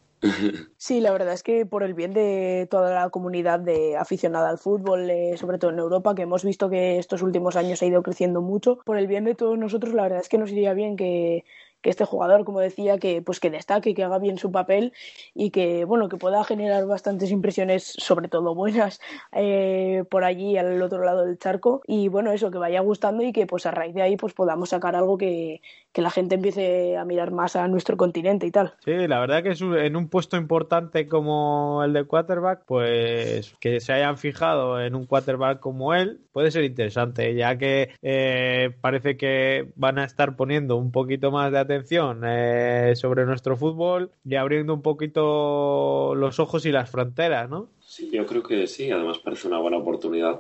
[0.78, 4.58] Sí, la verdad es que por el bien de toda la comunidad de aficionada al
[4.58, 8.04] fútbol, eh, sobre todo en Europa, que hemos visto que estos últimos años ha ido
[8.04, 10.96] creciendo mucho, por el bien de todos nosotros, la verdad es que nos iría bien
[10.96, 11.44] que,
[11.84, 14.94] que este jugador, como decía, que pues que destaque, que haga bien su papel
[15.36, 19.00] y que bueno, que pueda generar bastantes impresiones, sobre todo buenas,
[19.34, 21.82] eh, por allí al otro lado del charco.
[21.86, 24.70] Y bueno, eso, que vaya gustando y que pues a raíz de ahí pues podamos
[24.70, 25.62] sacar algo que,
[25.94, 28.74] que la gente empiece a mirar más a nuestro continente y tal.
[28.84, 33.56] Sí, la verdad que es un- en un puesto importante como el de quarterback, pues
[33.60, 38.72] que se hayan fijado en un quarterback como él puede ser interesante, ya que eh,
[38.82, 44.12] parece que van a estar poniendo un poquito más de atención eh, sobre nuestro fútbol
[44.26, 47.70] y abriendo un poquito los ojos y las fronteras, ¿no?
[47.80, 50.40] Sí, yo creo que sí, además parece una buena oportunidad,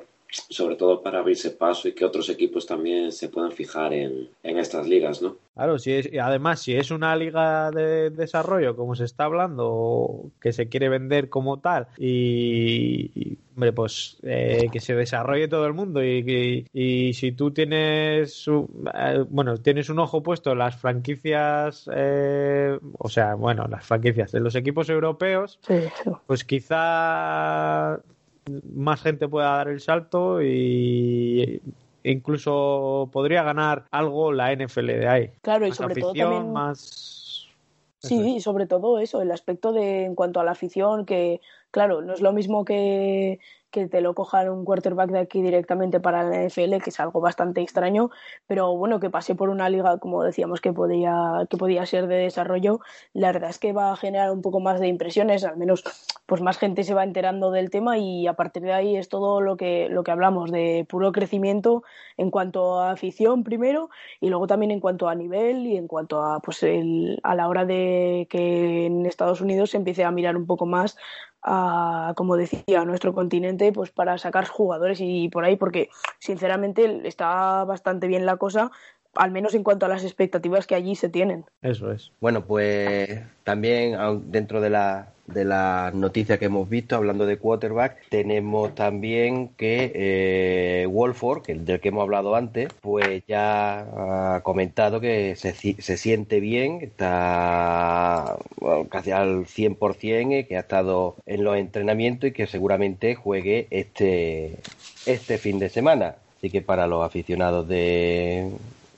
[0.50, 4.58] sobre todo para abrirse paso y que otros equipos también se puedan fijar en, en
[4.58, 5.38] estas ligas, ¿no?
[5.54, 9.68] Claro, si es, y además, si es una liga de desarrollo, como se está hablando,
[9.70, 15.48] o que se quiere vender como tal, y, y, hombre, pues eh, que se desarrolle
[15.48, 20.24] todo el mundo, y, y- y si tú tienes, un- eh, bueno, tienes un ojo
[20.24, 25.76] puesto en las franquicias, eh, o sea, bueno, las franquicias de los equipos europeos, Sí,
[26.26, 28.00] pues quizá
[28.74, 31.62] más gente pueda dar el salto y
[32.04, 35.32] incluso podría ganar algo la NFL de ahí.
[35.42, 37.48] Claro, y sobre todo también- más...
[38.00, 41.40] Sí, y sobre todo eso, el aspecto de en cuanto a la afición, que
[41.72, 43.40] claro, no es lo mismo que,
[43.74, 47.20] que te lo cojan un quarterback de aquí directamente para la NFL, que es algo
[47.20, 48.12] bastante extraño,
[48.46, 52.18] pero bueno, que pase por una liga, como decíamos, que podía, que podía ser de
[52.18, 52.80] desarrollo,
[53.14, 55.84] la verdad es que va a generar un poco más de impresiones, al menos
[56.28, 59.42] pues más gente se va enterando del tema y a partir de ahí es todo
[59.42, 61.84] lo que, lo que hablamos, de puro crecimiento
[62.16, 63.90] en cuanto a afición primero
[64.22, 67.48] y luego también en cuanto a nivel y en cuanto a pues el, a la
[67.48, 70.96] hora de que en Estados Unidos se empiece a mirar un poco más
[71.44, 77.08] a, como decía, a nuestro continente, pues para sacar jugadores y por ahí, porque sinceramente
[77.08, 78.72] está bastante bien la cosa,
[79.16, 81.46] al menos en cuanto a las expectativas que allí se tienen.
[81.62, 82.12] Eso es.
[82.20, 87.38] Bueno, pues también aun dentro de la de las noticias que hemos visto, hablando de
[87.38, 95.00] quarterback, tenemos también que eh, Wolford, del que hemos hablado antes, pues ya ha comentado
[95.00, 98.38] que se, se siente bien, está
[98.90, 104.58] casi al 100%, eh, que ha estado en los entrenamientos y que seguramente juegue este,
[105.06, 106.16] este fin de semana.
[106.38, 108.52] Así que para los aficionados de,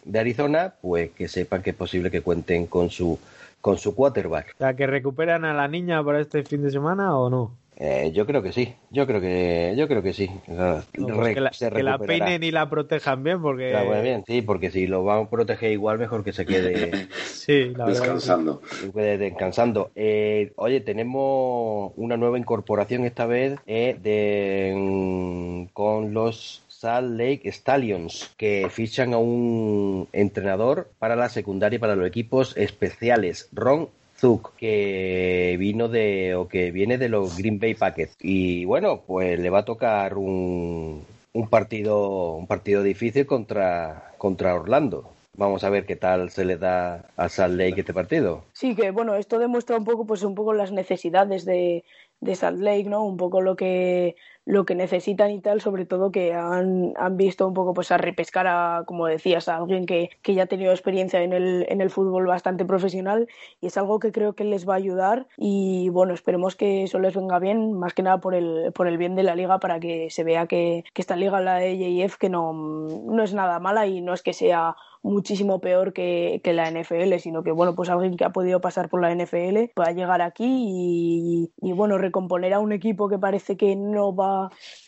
[0.04, 3.20] de Arizona, pues que sepan que es posible que cuenten con su
[3.66, 4.54] con su quarterback.
[4.54, 7.58] O sea, que recuperan a la niña para este fin de semana o no.
[7.78, 10.30] Eh, yo creo que sí, yo creo que yo creo que sí.
[10.48, 10.84] No,
[11.16, 12.26] pues que, la, se que la recuperará.
[12.26, 15.30] peinen y la protejan bien, porque Claro, bueno, bien, sí, porque si lo van a
[15.32, 17.88] proteger igual, mejor que se quede sí, la verdad.
[17.88, 18.00] que sí.
[18.02, 18.62] Descansando.
[18.62, 19.92] que quede descansando.
[19.96, 28.32] Eh, oye, tenemos una nueva incorporación esta vez eh, de con los Salt Lake Stallions
[28.38, 34.56] que fichan a un entrenador para la secundaria y para los equipos especiales, Ron Zook,
[34.56, 39.50] que vino de o que viene de los Green Bay Packers y bueno, pues le
[39.50, 45.10] va a tocar un, un partido un partido difícil contra contra Orlando.
[45.38, 48.44] Vamos a ver qué tal se le da a Salt Lake este partido.
[48.54, 51.84] Sí, que bueno, esto demuestra un poco, pues un poco las necesidades de,
[52.22, 53.04] de Salt Lake, ¿no?
[53.04, 57.48] Un poco lo que lo que necesitan y tal, sobre todo que han, han visto
[57.48, 60.72] un poco pues a repescar a, como decías, a alguien que, que ya ha tenido
[60.72, 63.28] experiencia en el, en el fútbol bastante profesional
[63.60, 67.00] y es algo que creo que les va a ayudar y bueno, esperemos que eso
[67.00, 69.80] les venga bien, más que nada por el, por el bien de la liga para
[69.80, 73.60] que se vea que, que esta liga, la de JF, que no, no es nada
[73.60, 77.76] mala y no es que sea muchísimo peor que, que la NFL, sino que bueno,
[77.76, 81.98] pues alguien que ha podido pasar por la NFL pueda llegar aquí y, y, bueno,
[82.00, 84.35] recomponer a un equipo que parece que no va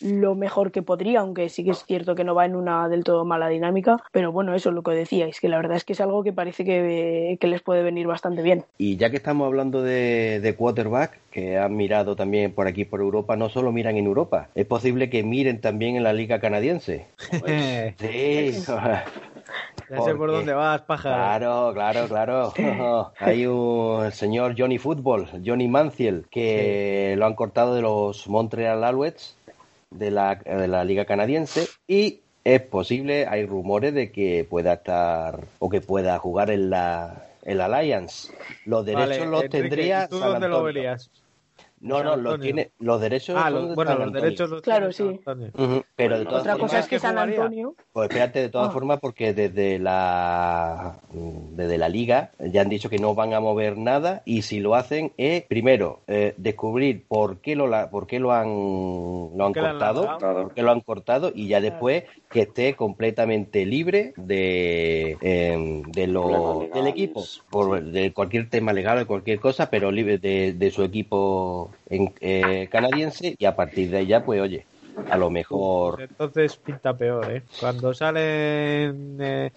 [0.02, 3.04] lo mejor que podría, aunque sí que es cierto que no va en una del
[3.04, 5.94] todo mala dinámica, pero bueno, eso es lo que decíais, que la verdad es que
[5.94, 8.66] es algo que parece que, que les puede venir bastante bien.
[8.78, 13.00] Y ya que estamos hablando de, de quarterback, que han mirado también por aquí por
[13.00, 17.08] Europa, no solo miran en Europa, es posible que miren también en la liga canadiense.
[17.40, 18.52] Pues, Sí,
[19.90, 21.74] Ya sé por dónde vas, pájaro.
[21.74, 23.14] Claro, claro, claro.
[23.20, 29.37] Hay un señor Johnny Football, Johnny Manciel, que lo han cortado de los Montreal Alouettes
[29.92, 35.48] de la, de la Liga Canadiense y es posible, hay rumores de que pueda estar
[35.60, 38.34] o que pueda jugar en la, en la Alliance.
[38.66, 41.10] Los derechos Vale, los Enrique, tendría ¿y ¿Tú San dónde lo verías?
[41.80, 42.40] No, no, los, Antonio.
[42.40, 45.20] tiene, los derechos Ah, los- de bueno, los derechos los Claro, sí.
[45.96, 47.18] Pero de todas Otra formas, cosa es que ¿qué San?
[47.20, 47.76] Antonio.
[47.94, 48.72] Pues espérate, de todas Ah.
[48.72, 53.78] formas, porque desde la desde la liga ya han dicho que no van a mover
[53.78, 58.20] nada y si lo hacen es primero eh, descubrir por qué lo la- por qué
[58.20, 62.42] lo han lo han lo cortado, por qué lo han cortado y ya después que
[62.42, 69.08] esté completamente libre de eh, de lo del equipo, por de cualquier tema legal o
[69.08, 73.98] cualquier cosa, pero libre de, de su equipo en- eh, canadiense y a partir de
[73.98, 74.68] ahí ya pues oye,
[75.08, 77.44] a lo mejor entonces pinta peor, ¿eh?
[77.60, 79.52] Cuando salen eh,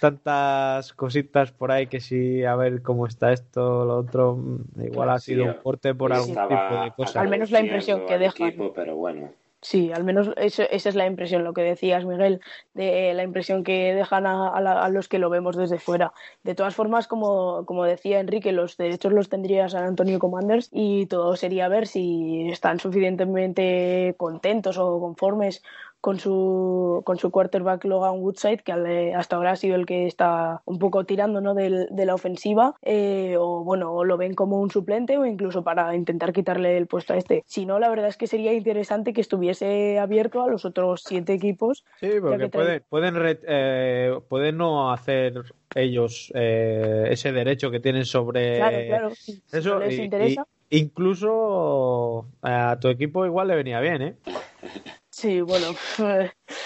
[0.00, 4.38] tantas cositas por ahí que sí, a ver cómo está esto, lo otro,
[4.82, 7.20] igual ha Sí, sido un corte por algún tipo de cosa.
[7.20, 8.48] Al menos la impresión que dejan.
[8.50, 9.30] equipo, pero bueno,
[9.64, 12.40] Sí, al menos eso- esa es la impresión, lo que decías, Miguel,
[12.74, 16.12] de la impresión que dejan a, a la- a los que lo vemos desde fuera.
[16.42, 21.06] De todas formas, como, como decía Enrique, los derechos los tendría San Antonio Commanders y
[21.06, 25.62] todo sería ver si están suficientemente contentos o conformes
[26.02, 30.06] con su, con su quarterback Logan Woodside, que al- hasta ahora ha sido el que
[30.08, 31.54] está un poco tirando ¿no?
[31.54, 35.62] del- de la ofensiva, eh, o bueno, o lo ven como un suplente o incluso
[35.62, 37.44] para intentar quitarle el puesto a este.
[37.46, 41.34] Si no, la verdad es que sería interesante que estuviese abierto a los otros siete
[41.34, 41.84] equipos.
[42.00, 45.34] Sí, porque que trae- pueden, pueden, re- eh, pueden no hacer
[45.76, 49.10] ellos eh, ese derecho que tienen sobre Claro, claro.
[49.14, 49.74] Si eso.
[49.74, 50.46] no les y- interesa.
[50.68, 54.16] y incluso a tu equipo igual le venía bien, ¿eh?
[55.22, 55.78] Sí, bueno,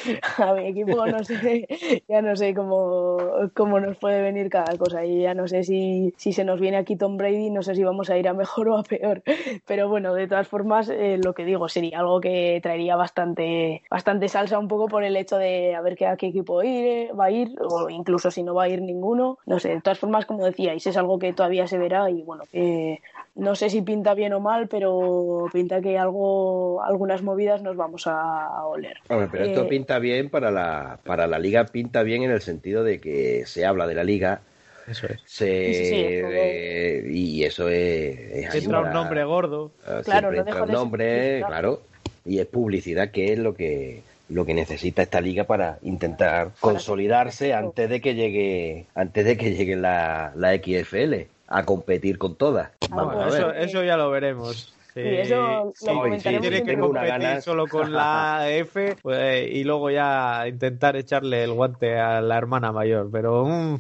[0.39, 1.67] a mi equipo no sé,
[2.09, 3.19] ya no sé cómo,
[3.55, 6.77] cómo nos puede venir cada cosa y ya no sé si, si se nos viene
[6.77, 9.23] aquí Tom Brady, no sé si vamos a ir a mejor o a peor,
[9.67, 14.29] pero bueno, de todas formas, eh, lo que digo sería algo que traería bastante, bastante
[14.29, 17.27] salsa un poco por el hecho de a ver qué, a qué equipo ir, va
[17.27, 20.27] a ir o incluso si no va a ir ninguno, no sé, de todas formas,
[20.27, 23.01] como decíais, es algo que todavía se verá y bueno, eh,
[23.35, 28.07] no sé si pinta bien o mal, pero pinta que algo, algunas movidas nos vamos
[28.07, 28.97] a, a oler.
[29.11, 32.41] Hombre, pero esto Eh, pinta bien para la, para la liga, pinta bien en el
[32.41, 34.41] sentido de que se habla de la liga,
[34.89, 35.21] Eso es.
[35.27, 39.71] se, Sí, sí, sí, es como- eh, y eso es, es Entra un nombre gordo.
[39.87, 41.83] Eh, Claro, no entra un nombre, claro,
[42.25, 47.53] y es publicidad que es lo que lo que necesita esta liga para intentar consolidarse
[47.55, 52.71] antes de que llegue antes de que llegue la, la XFL a competir con todas.
[52.91, 54.76] Vamos Bueno, a eso, eso ya lo veremos.
[54.97, 58.97] Sí, Sí, eso lo sí, comentaremos si tiene en que competir solo con la F
[59.03, 63.11] pues, y luego ya intentar echarle el guante a la hermana mayor.
[63.13, 63.77] Pero mm,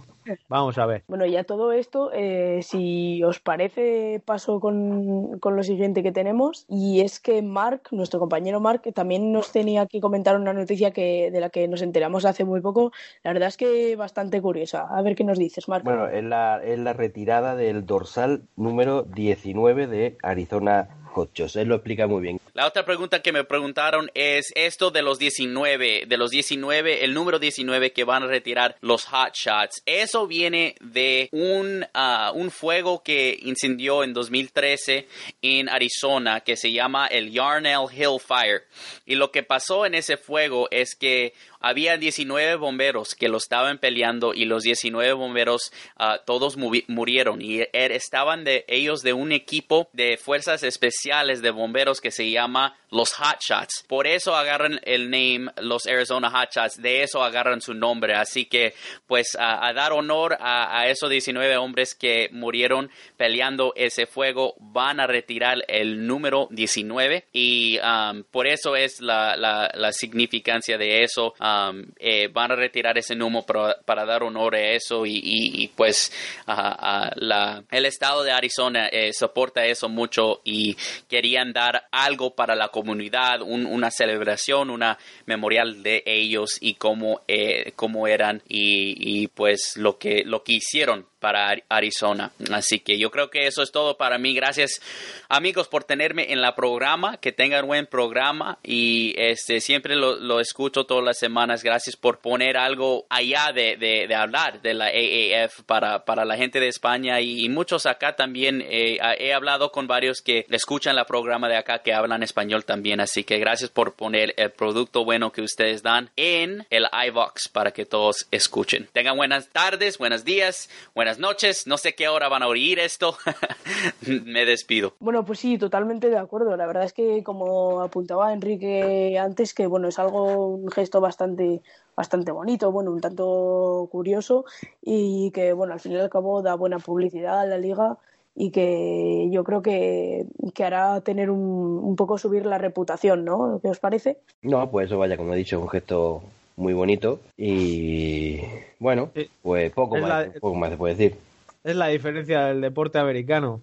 [0.46, 1.04] vamos a ver.
[1.08, 6.66] Bueno, ya todo esto, eh, si os parece, paso con, con lo siguiente que tenemos.
[6.68, 10.90] Y es que Mark, nuestro compañero Mark, que también nos tenía que comentar una noticia
[10.90, 12.92] que, de la que nos enteramos hace muy poco.
[13.22, 14.86] La verdad es que bastante curiosa.
[14.90, 15.82] A ver qué nos dices, Mark.
[15.82, 21.57] Bueno, es la, es la retirada del dorsal número 19 de Arizona Cochos.
[21.57, 22.40] Él lo explica muy bien.
[22.54, 27.14] La otra pregunta que me preguntaron es esto de los 19, de los 19, el
[27.14, 29.82] número 19 que van a retirar los Hot Shots.
[29.86, 35.07] Eso viene de un, ah, un fuego que incendió en 2013
[35.42, 38.64] en Arizona que se llama el Yarnell Hill Fire.
[39.04, 41.34] Y lo que pasó en ese fuego es que
[41.68, 47.60] había 19 bomberos que lo estaban peleando y los 19 bomberos ah, todos murieron y
[47.60, 52.76] er- estaban de ellos de un equipo de fuerzas especiales de bomberos que se llama
[52.90, 53.84] los Hot Shots.
[53.88, 58.14] Por eso agarran el name los Arizona Hot Shots, de eso agarran su nombre.
[58.14, 58.74] Así que
[59.06, 64.54] pues a, a dar honor a, a esos 19 hombres que murieron peleando ese fuego
[64.58, 70.78] van a retirar el número 19 y um, por eso es la, la, la significancia
[70.78, 71.34] de eso.
[71.57, 76.12] Um, eh, van a retirar ese número para, dar honor a eso y, y- pues
[76.46, 80.76] a la, el estado de Arizona eh, soporta eso mucho y
[81.09, 87.22] querían dar algo para la comunidad, un- una celebración, una memorial de ellos y cómo,
[87.28, 92.31] eh, cómo eran y, y, pues lo que, lo que hicieron para Arizona.
[92.53, 94.33] Así que yo creo que eso es todo para mí.
[94.33, 94.81] Gracias
[95.29, 97.16] amigos por tenerme en la programa.
[97.16, 101.64] Que tengan buen programa y este siempre lo, escucho todas las semanas.
[101.64, 106.61] Gracias por poner algo allá de, de, hablar de la AAF para, para la gente
[106.61, 108.62] de España y, muchos acá también.
[108.64, 113.01] Eh, he hablado con varios que escuchan la programa de acá que hablan español también.
[113.01, 117.72] Así que gracias por poner el producto bueno que ustedes dan en el iVox para
[117.72, 118.89] que todos escuchen.
[118.93, 120.70] Tengan buenas tardes, buenos días,
[121.16, 121.66] buenas noches.
[121.66, 123.16] No sé qué hora van a oír esto.
[124.24, 124.94] Me despido.
[125.00, 126.56] Bueno, pues sí, totalmente de acuerdo.
[126.56, 131.62] La verdad es que como apuntaba Enrique antes, que bueno, es algo, un gesto bastante
[131.96, 134.44] bastante bonito, bueno, un tanto curioso
[134.82, 137.96] y que, bueno, al fin y al cabo da buena publicidad a la liga
[138.34, 143.60] y que yo creo que, que hará tener un, un, poco subir la reputación, ¿no?
[143.62, 144.18] ¿Qué os parece?
[144.42, 146.22] No, pues eso vaya, como he dicho, un gesto
[146.57, 148.40] muy bonito y
[148.78, 149.11] bueno,
[149.42, 151.18] pues poco más, poco más se puede decir.
[151.62, 153.61] Es la diferencia del deporte americano.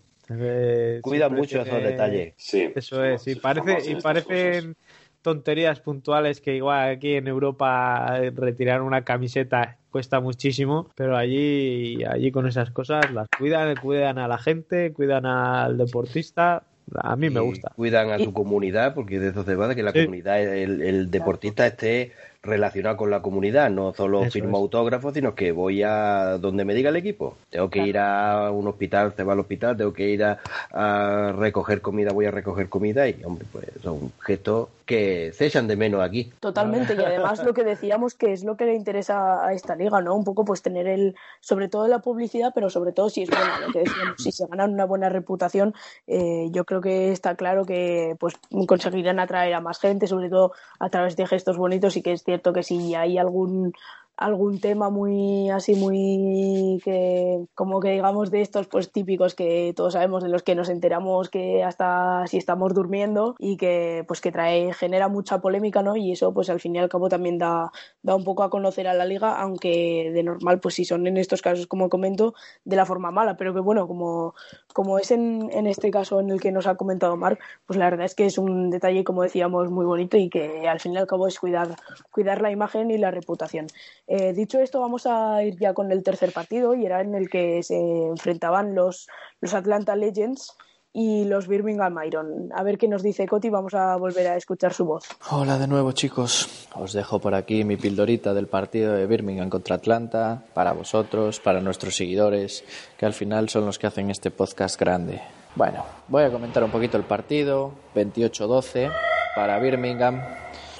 [1.01, 2.33] Cuida mucho esos detalles.
[2.37, 2.71] Sí.
[2.75, 4.75] Eso es, y parece y parecen
[5.21, 12.31] tonterías puntuales que igual aquí en Europa retirar una camiseta cuesta muchísimo, pero allí, allí
[12.31, 16.63] con esas cosas las cuidan, cuidan a la gente, cuidan al deportista.
[16.95, 17.71] A mí me gusta.
[17.75, 21.11] Cuidan a su comunidad, porque de eso se va, de que la comunidad, el, el
[21.11, 22.11] deportista esté
[22.43, 26.89] relacionado con la comunidad, no solo firmo autógrafos, sino que voy a donde me diga
[26.89, 27.37] el equipo.
[27.49, 31.81] Tengo que ir a un hospital, se va al hospital, tengo que ir a, recoger
[31.81, 36.01] comida, voy a recoger comida y, hombre, pues son gestos que se echan de menos
[36.01, 36.31] aquí.
[36.39, 40.01] Totalmente, y además lo que decíamos que es lo que le interesa a esta liga,
[40.01, 40.15] ¿no?
[40.15, 43.59] Un poco pues tener el, sobre todo la publicidad, pero sobre todo si es buena,
[43.59, 45.73] lo que decíamos, si se ganan una buena reputación,
[46.07, 48.35] eh, yo creo que está claro que pues
[48.67, 52.23] conseguirán atraer a más gente, sobre todo a través de gestos bonitos y que es
[52.23, 53.73] cierto que si hay algún
[54.15, 59.93] algún tema muy así muy que como que digamos de estos pues típicos que todos
[59.93, 64.31] sabemos de los que nos enteramos que hasta si estamos durmiendo y que pues que
[64.31, 67.71] trae genera mucha polémica no y eso pues al fin y al cabo también da
[68.03, 71.17] da un poco a conocer a la liga aunque de normal pues si son en
[71.17, 72.35] estos casos como comento
[72.65, 73.35] de la forma mala.
[73.37, 74.35] Pero que bueno como
[74.73, 77.89] como es en, en este caso en el que nos ha comentado Marc pues la
[77.89, 80.97] verdad es que es un detalle como decíamos muy bonito y que al fin y
[80.97, 81.75] al cabo es cuidar
[82.11, 83.67] cuidar la imagen y la reputación
[84.07, 87.29] eh, dicho esto, vamos a ir ya con el tercer partido y era en el
[87.29, 89.07] que se enfrentaban los,
[89.39, 90.55] los Atlanta Legends
[90.93, 92.49] y los Birmingham Iron.
[92.53, 95.05] A ver qué nos dice Coti, vamos a volver a escuchar su voz.
[95.31, 99.75] Hola de nuevo chicos, os dejo por aquí mi pildorita del partido de Birmingham contra
[99.75, 102.63] Atlanta, para vosotros, para nuestros seguidores,
[102.97, 105.21] que al final son los que hacen este podcast grande.
[105.55, 108.91] Bueno, voy a comentar un poquito el partido, 28-12
[109.35, 110.21] para Birmingham.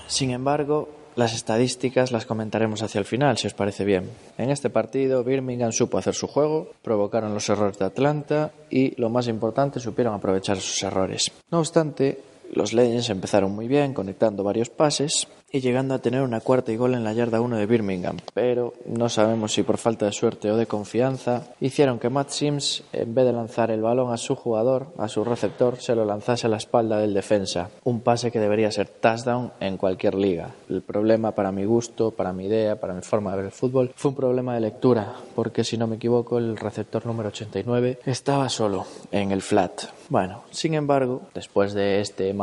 [0.08, 4.10] Sin embargo, las estadísticas las comentaremos hacia el final, si os parece bien.
[4.38, 9.10] En este partido, Birmingham supo hacer su juego, provocaron los errores de Atlanta y, lo
[9.10, 11.32] más importante, supieron aprovechar sus errores.
[11.52, 12.20] No obstante,
[12.54, 16.78] los Legends empezaron muy bien, conectando varios pases, y llegando a tener una cuarta y
[16.78, 20.50] gol en la yarda 1 de Birmingham, pero no sabemos si por falta de suerte
[20.50, 24.36] o de confianza hicieron que Matt Sims, en vez de lanzar el balón a su
[24.36, 28.40] jugador, a su receptor, se lo lanzase a la espalda del defensa, un pase que
[28.40, 30.56] debería ser touchdown en cualquier liga.
[30.70, 33.92] El problema para mi gusto, para mi idea, para mi forma de ver el fútbol,
[33.96, 38.50] fue un problema de lectura, porque si no me equivoco, el receptor número 89 estaba
[38.50, 39.84] solo en el flat.
[40.10, 42.34] Bueno, sin embargo, después de este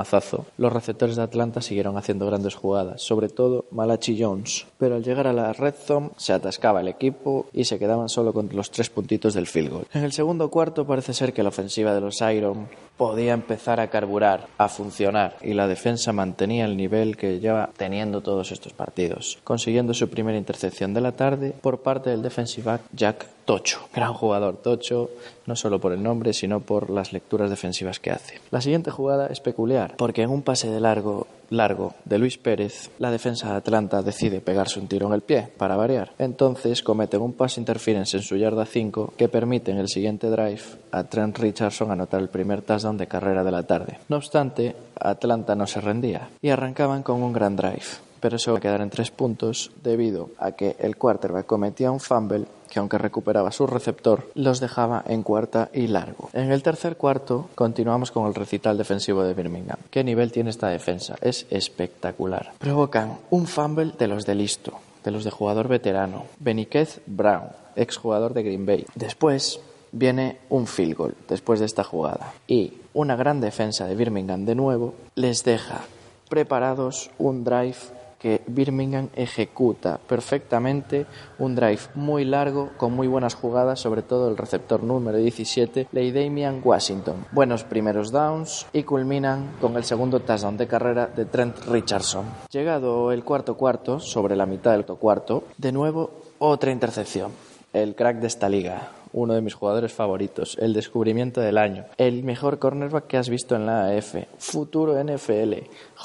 [0.57, 5.27] los receptores de Atlanta siguieron haciendo grandes jugadas sobre todo Malachi Jones, pero al llegar
[5.27, 8.91] a la red zone se atascaba el equipo y se quedaban solo con los tres
[8.91, 9.87] puntitos del field goal.
[9.93, 12.69] En el segundo cuarto parece ser que la ofensiva de los Iron
[13.01, 18.21] podía empezar a carburar, a funcionar y la defensa mantenía el nivel que lleva teniendo
[18.21, 23.27] todos estos partidos, consiguiendo su primera intercepción de la tarde por parte del defensive Jack
[23.47, 23.89] Tocho.
[23.95, 25.09] Gran jugador Tocho,
[25.47, 28.39] no solo por el nombre, sino por las lecturas defensivas que hace.
[28.51, 32.91] La siguiente jugada es peculiar, porque en un pase de largo largo de Luis Pérez,
[32.99, 36.13] la defensa de Atlanta decide pegarse un tiro en el pie, para variar.
[36.19, 40.63] Entonces cometen un pass interference en su yarda 5 que permite en el siguiente drive
[40.93, 43.99] a Trent Richardson anotar el primer touchdown de carrera de la tarde.
[44.09, 47.83] No obstante, Atlanta no se rendía y arrancaban con un gran drive.
[48.21, 52.01] Pero eso va a quedar en tres puntos debido a que el quarterback cometía un
[52.01, 56.31] fumble que aunque recuperaba su receptor, los dejaba en cuarta y largo.
[56.33, 59.79] En el tercer cuarto continuamos con el recital defensivo de Birmingham.
[59.91, 61.17] ¿Qué nivel tiene esta defensa?
[61.21, 62.53] Es espectacular.
[62.59, 64.73] Provocan un fumble de los de listo,
[65.05, 68.87] de los de jugador veterano, Beniquez Brown, exjugador de Green Bay.
[68.95, 69.61] Después
[69.93, 74.55] viene un field goal después de esta jugada y una gran defensa de Birmingham de
[74.55, 75.81] nuevo les deja
[76.29, 77.77] preparados un drive
[78.21, 81.07] que Birmingham ejecuta perfectamente
[81.39, 86.61] un drive muy largo con muy buenas jugadas, sobre todo el receptor número 17, Damian
[86.63, 87.25] Washington.
[87.33, 92.27] Buenos primeros downs y culminan con el segundo touchdown de carrera de Trent Richardson.
[92.51, 97.33] Llegado el cuarto cuarto, sobre la mitad del cuarto, de nuevo otra intercepción.
[97.73, 102.25] El crack de esta liga, uno de mis jugadores favoritos, el descubrimiento del año, el
[102.25, 105.55] mejor cornerback que has visto en la AF, futuro NFL,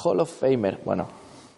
[0.04, 1.08] Hall of Famer, bueno,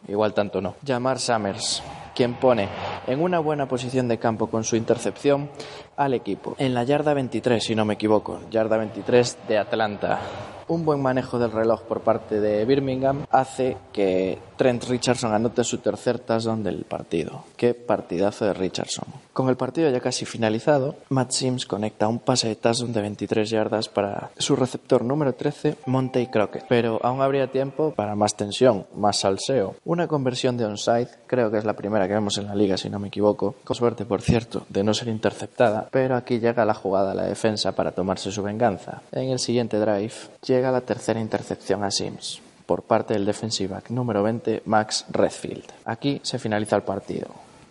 [0.09, 0.75] igual tanto no.
[0.85, 1.83] Jamar Summers,
[2.15, 2.69] quien pone
[3.07, 5.51] en una buena posición de campo con su intercepción
[5.97, 6.55] al equipo.
[6.59, 10.21] En la yarda 23, si no me equivoco, yarda 23 de Atlanta.
[10.69, 15.79] Un buen manejo del reloj por parte de Birmingham hace que Trent Richardson anote su
[15.79, 17.45] tercer touchdown del partido.
[17.57, 19.07] Qué partidazo de Richardson.
[19.33, 23.49] Con el partido ya casi finalizado, Matt Sims conecta un pase de touchdown de 23
[23.49, 26.67] yardas para su receptor número 13, Monty Crockett.
[26.69, 29.77] Pero aún habría tiempo para más tensión, más salseo.
[29.87, 32.91] Una conversión de onside, creo que es la primera que vemos en la liga, si
[32.91, 33.55] no me equivoco.
[33.65, 35.89] Con suerte, por cierto, de no ser interceptada.
[35.91, 39.01] Pero aquí llega la jugada a la defensa para tomarse su venganza.
[39.13, 40.13] En el siguiente drive,
[40.45, 45.65] llega la tercera intercepción a Sims por parte del defensive back número 20 Max Redfield.
[45.87, 47.29] Aquí se finaliza el partido.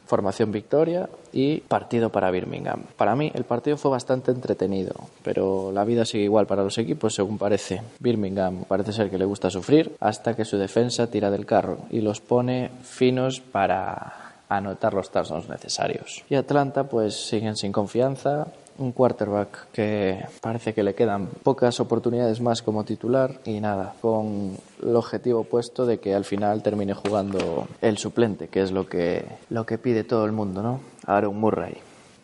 [0.07, 2.81] Formación victoria y partido para Birmingham.
[2.95, 7.13] Para mí el partido fue bastante entretenido, pero la vida sigue igual para los equipos
[7.13, 7.81] según parece.
[7.99, 12.01] Birmingham parece ser que le gusta sufrir hasta que su defensa tira del carro y
[12.01, 16.23] los pone finos para anotar los touchdowns necesarios.
[16.29, 18.47] Y Atlanta pues siguen sin confianza,
[18.77, 24.57] un quarterback que parece que le quedan pocas oportunidades más como titular y nada, con
[24.81, 29.25] el objetivo puesto de que al final termine jugando el suplente, que es lo que,
[29.49, 30.79] lo que pide todo el mundo, ¿no?
[31.05, 31.77] Aaron Murray.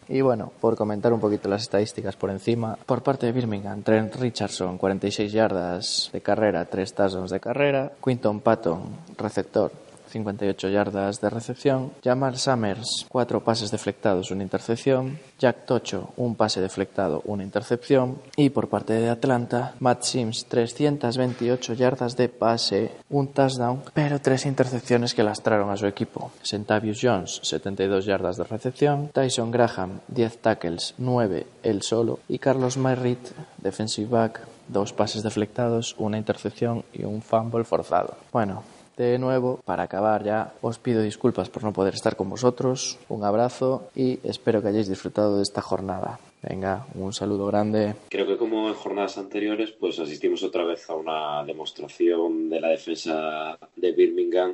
[0.09, 4.15] Y bueno, por comentar un poquito las estadísticas por encima, por parte de Birmingham, Trent
[4.15, 8.81] Richardson, 46 yardas de carrera, 3 touchdowns de carrera, Quinton Patton,
[9.17, 9.71] receptor,
[10.13, 11.91] 58 yardas de recepción.
[12.03, 15.17] Jamal Summers, 4 pases deflectados, una intercepción.
[15.39, 18.19] Jack Tocho, un pase deflectado, una intercepción.
[18.35, 24.45] Y por parte de Atlanta, Matt Sims, 328 yardas de pase, un touchdown, pero tres
[24.45, 26.31] intercepciones que lastraron a su equipo.
[26.43, 29.09] Centavius Jones, 72 yardas de recepción.
[29.11, 32.19] Tyson Graham, 10 tackles, 9 él solo.
[32.29, 38.15] Y Carlos Merritt, defensive back, dos pases deflectados, una intercepción y un fumble forzado.
[38.31, 38.63] Bueno,
[38.97, 42.99] de nuevo, para acabar ya, os pido disculpas por no poder estar con vosotros.
[43.09, 46.19] Un abrazo y espero que hayáis disfrutado de esta jornada.
[46.41, 47.95] Venga, un saludo grande.
[48.09, 52.69] Creo que como en jornadas anteriores, pues asistimos otra vez a una demostración de la
[52.69, 54.53] defensa de Birmingham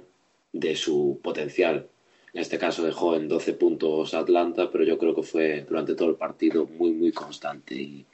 [0.54, 1.88] de su potencial.
[2.32, 6.10] En este caso dejó en 12 puntos Atlanta, pero yo creo que fue durante todo
[6.10, 8.06] el partido muy, muy constante y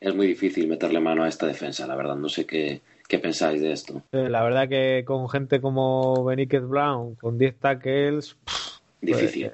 [0.00, 2.16] es muy difícil meterle mano a esta defensa, la verdad.
[2.16, 4.02] No sé qué, ¿Qué pensáis de esto?
[4.12, 8.36] Eh, la verdad que con gente como Beniquez Brown, con 10 tackles...
[9.00, 9.50] Difícil.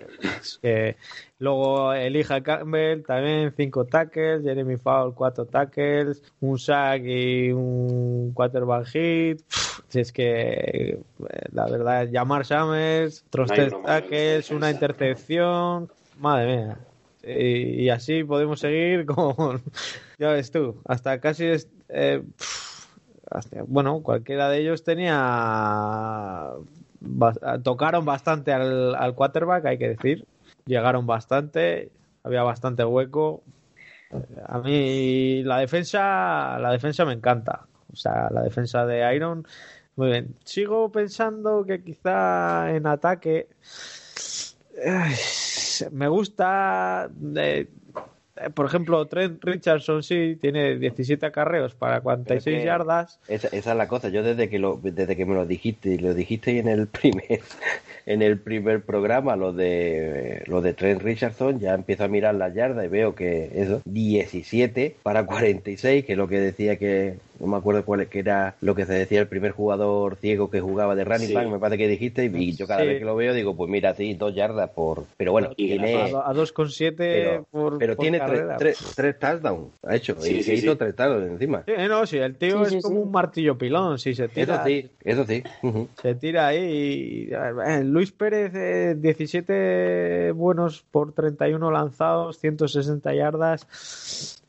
[0.60, 0.96] Pues,
[1.38, 8.86] luego Elija Campbell también 5 tackles, Jeremy Fowl 4 tackles, un sack y un quarterback
[8.88, 9.40] hit.
[9.88, 10.98] Si es que eh,
[11.52, 15.88] la verdad, Jamar Summers, otros 3 tackles, una intercepción.
[16.18, 16.78] Madre mía.
[17.22, 19.62] Y, y, así podemos seguir con.
[20.18, 21.46] ya ves tú, hasta casi.
[21.88, 22.22] Eh,
[23.66, 26.50] bueno, cualquiera de ellos tenía.
[27.62, 30.26] Tocaron bastante al, al quarterback, hay que decir.
[30.66, 31.90] Llegaron bastante,
[32.22, 33.42] había bastante hueco.
[34.46, 37.66] A mí la defensa, la defensa me encanta.
[37.92, 39.46] O sea, la defensa de Iron,
[39.96, 40.34] muy bien.
[40.44, 43.48] Sigo pensando que quizá en ataque
[45.92, 47.10] me gusta.
[47.36, 47.68] Eh, eh,
[48.54, 53.18] por ejemplo, Trent Richardson sí tiene 17 acarreos para 46 yardas.
[53.28, 54.08] Esa, esa, es la cosa.
[54.08, 57.40] Yo desde que lo, desde que me lo dijiste y lo dijiste en el primer
[58.06, 62.54] en el primer programa lo de lo de Trent Richardson, ya empiezo a mirar las
[62.54, 67.46] yardas y veo que eso 17 para 46, que es lo que decía que no
[67.46, 70.94] me acuerdo cuál que era lo que se decía el primer jugador ciego que jugaba
[70.94, 73.56] de running back, me parece que dijiste, y yo cada vez que lo veo digo,
[73.56, 75.04] pues mira, sí, dos yardas por...
[75.16, 75.94] Pero bueno, tiene...
[75.94, 78.20] A, 2,7 por Pero tiene
[78.58, 81.64] tres, tres, touchdowns, ha hecho, y se hizo tres touchdowns encima.
[81.88, 84.56] no, sí, el tío es como un martillo pilón, si se tira...
[84.56, 85.42] Eso sí, eso sí.
[86.00, 87.84] Se tira ahí y...
[87.84, 94.42] Luis Pérez, 17 eh, buenos por 31 lanzados, 160 yardas.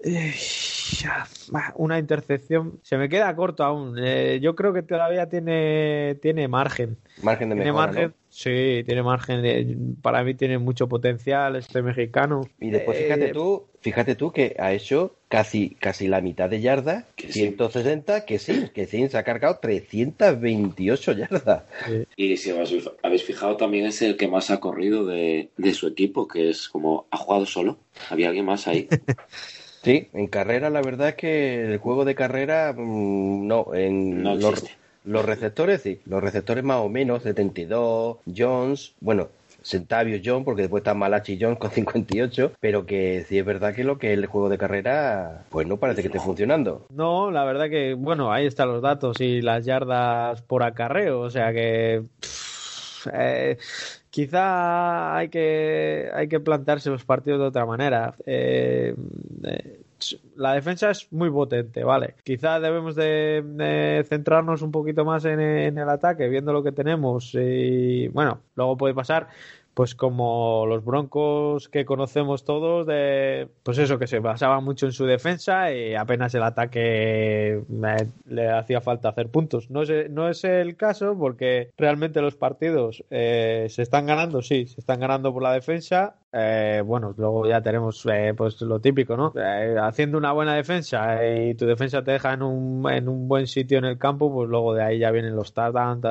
[1.76, 3.96] Una intercepción se me queda corto aún.
[4.00, 6.98] Eh, yo creo que todavía tiene, tiene margen.
[7.24, 8.14] Margen de Tiene mejora, margen, ¿no?
[8.30, 9.42] sí, tiene margen.
[9.42, 12.42] de- para mí tiene mucho potencial este mexicano.
[12.60, 16.62] Y después Eh, fíjate tú, fíjate tú que ha hecho casi casi la mitad de
[16.62, 17.40] yardas, Que sí.
[17.42, 21.64] 160, que sí, que sí, se ha cargado 328 yardas.
[22.16, 25.88] Y si os habéis fijado, también es el que más ha corrido de, de su
[25.88, 27.78] equipo, que es como ha jugado solo.
[28.10, 28.88] Había alguien más ahí.
[29.84, 34.36] Sí, en carrera la verdad es que el juego de carrera mm, no, en No
[34.36, 39.30] los, receptores sí, los receptores más o menos, 72, Jones, bueno,
[39.68, 43.84] Centavio John, porque después está Malachi Jones con 58, pero que sí es verdad que
[43.84, 46.86] lo que es el juego de carrera, pues no parece que esté funcionando.
[46.90, 51.30] No, la verdad que, bueno, ahí están los datos y las yardas por acarreo, o
[51.30, 53.58] sea que pff, eh,
[54.10, 58.16] quizá hay que, hay que plantearse los partidos de otra manera.
[58.26, 58.96] Eh,
[59.44, 59.80] eh,
[60.36, 62.16] la defensa es muy potente, ¿vale?
[62.24, 68.08] Quizá debemos de, centrarnos un poquito más en el ataque, viendo lo que tenemos y,
[68.10, 69.28] bueno, luego puede pasar
[69.78, 74.92] pues como los Broncos que conocemos todos, de pues eso, que se basaba mucho en
[74.92, 77.62] su defensa y apenas el ataque
[78.26, 79.70] le hacía falta hacer puntos.
[79.70, 84.66] No es, no es el caso porque realmente los partidos eh, se están ganando, sí,
[84.66, 86.16] se están ganando por la defensa.
[86.34, 89.32] Eh, bueno, luego ya tenemos eh, pues lo típico, ¿no?
[89.36, 93.46] Eh, haciendo una buena defensa y tu defensa te deja en un, en un buen
[93.46, 96.02] sitio en el campo, pues luego de ahí ya vienen los touchdowns,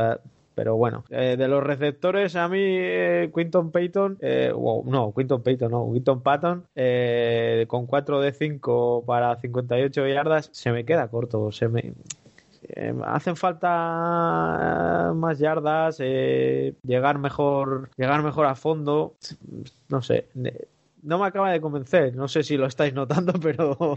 [0.57, 5.43] pero bueno, eh, de los receptores, a mí eh, Quinton Payton, eh, wow, no, Quinton
[5.43, 11.09] Payton, no, Quinton Patton, eh, con 4 de 5 para 58 yardas, se me queda
[11.09, 11.53] corto.
[11.53, 11.93] Se me,
[13.05, 19.15] hacen falta más yardas, llegar mejor, llegar mejor a fondo.
[19.91, 20.27] No sé,
[21.07, 22.15] no me acaba de convencer.
[22.17, 23.77] No sé si lo estáis notando, pero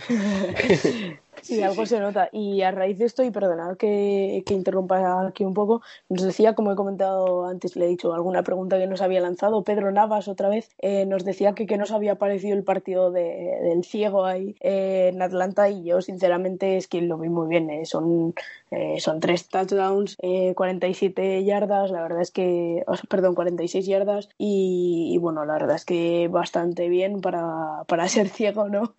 [1.41, 2.29] Sí, algo se nota.
[2.31, 6.53] Y a raíz de esto, y perdonad que, que interrumpa aquí un poco, nos decía,
[6.55, 10.27] como he comentado antes, le he dicho alguna pregunta que nos había lanzado, Pedro Navas
[10.27, 14.25] otra vez, eh, nos decía que, que nos había parecido el partido de- del ciego
[14.25, 17.69] ahí eh, en Atlanta y yo sinceramente es que lo vi muy bien.
[17.69, 18.33] eh, Son,
[18.71, 23.85] eh, son tres touchdowns, eh, 47 yardas, la verdad es que, o sea, perdón, 46
[23.85, 28.93] yardas y, y bueno, la verdad es que bastante bien para, para ser ciego, ¿no?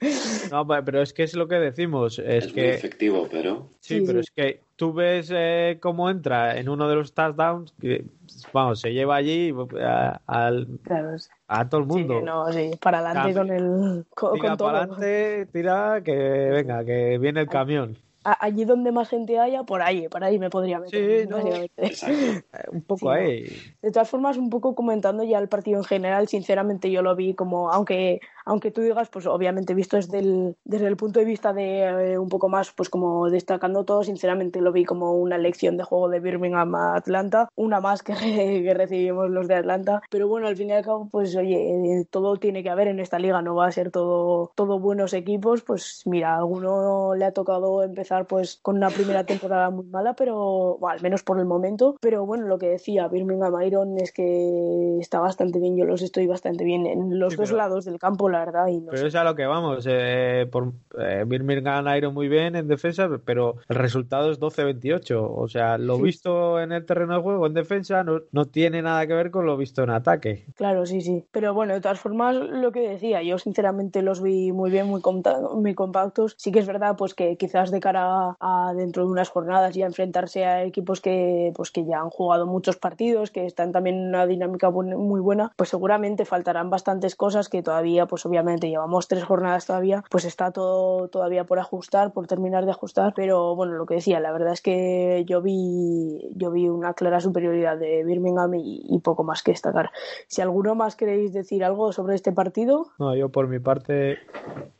[0.50, 2.18] no, pero es que es lo que decimos.
[2.38, 4.28] Es, Es, muy que efectivo, pero Sí, Sí, pero sí.
[4.28, 8.04] es que tú ves eh, cómo entra en uno de los touchdowns, que
[8.52, 9.52] vamos, se lleva allí
[9.82, 11.28] a, al- Claro, sí.
[11.48, 12.18] a todo el mundo.
[12.18, 13.56] Sí, no, sí, para adelante Cambio.
[13.56, 13.66] con
[13.96, 14.68] el con, Tira con todo.
[14.68, 17.96] para adelante, tira, que venga, que viene el camión.
[18.22, 21.22] A- allí donde más gente haya, por ahí, por ahí me podría meter.
[21.22, 21.38] Sí, no.
[21.38, 21.70] Eh,
[22.70, 23.10] Un poco Sí, no.
[23.12, 23.46] ahí.
[23.80, 27.32] De todas formas, un poco comentando ya el partido en general, sinceramente yo lo vi
[27.34, 28.20] como, aunque,
[28.50, 32.18] aunque tú digas, pues obviamente visto desde el, desde el punto de vista de eh,
[32.18, 36.08] un poco más, pues como destacando todo, sinceramente lo vi como una lección de juego
[36.08, 38.12] de Birmingham a Atlanta, una más que,
[38.64, 42.06] que recibimos los de Atlanta, pero bueno, al fin y al cabo, pues oye, eh,
[42.10, 45.62] todo tiene que haber en esta liga, no va a ser todo, todo buenos equipos,
[45.62, 50.14] pues mira, a alguno le ha tocado empezar pues con una primera temporada muy mala,
[50.14, 54.10] pero bueno, al menos por el momento, pero bueno, lo que decía Birmingham Iron es
[54.12, 57.84] que está bastante bien, yo los estoy bastante bien en los Sí, dos pero- lados
[57.84, 59.08] del campo, la verdad, y no Pero sé.
[59.08, 59.86] es a lo que vamos.
[59.88, 65.32] Eh, por, eh, Birmingham Iron muy bien en defensa, pero el resultado es 12-28.
[65.34, 66.02] O sea, lo Sí.
[66.02, 69.46] visto en el terreno de juego en defensa no, no tiene nada que ver con
[69.46, 70.44] lo visto en ataque.
[70.56, 71.24] Claro, sí, sí.
[71.30, 75.00] Pero bueno, de todas formas, lo que decía, yo sinceramente los vi muy bien, muy,
[75.56, 76.34] muy compactos.
[76.38, 79.86] Sí que es verdad, pues que quizás de cara a dentro de unas jornadas ya
[79.86, 84.08] enfrentarse a equipos que, pues que ya han jugado muchos partidos, que están también en
[84.08, 89.24] una dinámica muy buena, pues seguramente faltarán bastantes cosas que todavía, pues obviamente llevamos tres
[89.24, 93.12] jornadas todavía, pues está todo todavía por ajustar, por terminar de ajustar.
[93.14, 97.20] Pero bueno, lo que decía, la verdad es que yo vi, yo vi una clara
[97.20, 99.90] superioridad de Birmingham y, y poco más que destacar.
[100.28, 104.18] Si alguno más queréis decir algo sobre este partido, No, yo por mi parte,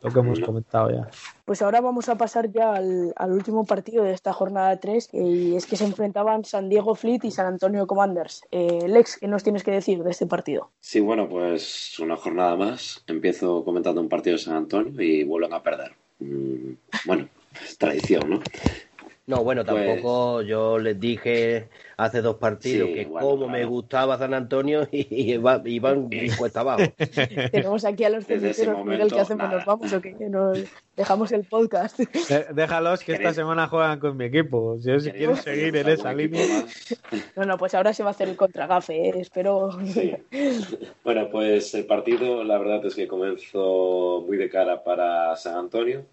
[0.02, 1.08] lo que hemos comentado ya.
[1.44, 5.56] pues ahora vamos a pasar ya al, al último partido de esta jornada 3 y
[5.56, 8.42] es que se enfrentaban San Diego Fleet y San Antonio Commanders.
[8.50, 10.70] Eh, Lex, ¿qué nos tienes que decir de este partido?
[10.80, 13.02] Sí, bueno, pues una jornada más.
[13.38, 15.92] Comentando un partido de San Antonio y vuelven a perder.
[16.18, 16.72] Mm,
[17.06, 17.28] bueno,
[17.78, 18.40] tradición, ¿no?
[19.26, 23.64] No, bueno, Pues- tampoco yo les dije hace dos partidos Sí, que bueno, como me
[23.64, 26.08] gustaba San Antonio y iba- iban
[26.38, 26.82] cuesta abajo.
[27.52, 29.44] Tenemos aquí a los cementeros, Miguel, ¿qué hacemos?
[29.44, 29.56] nada.
[29.58, 30.12] ¿Nos vamos o qué?
[30.28, 30.58] Nos
[30.96, 31.98] dejamos el podcast.
[32.52, 34.78] Déjalos que esta semana juegan con mi equipo.
[34.80, 36.64] Si, si quieren seguir en esa ¿Algún equipo línea.
[37.36, 39.12] No, no, pues ahora se va a hacer el contragafe, ¿eh?
[39.16, 39.70] espero.
[39.86, 40.14] Sí.
[41.04, 46.04] Bueno, pues el partido, la verdad es que comenzó muy de cara para San Antonio.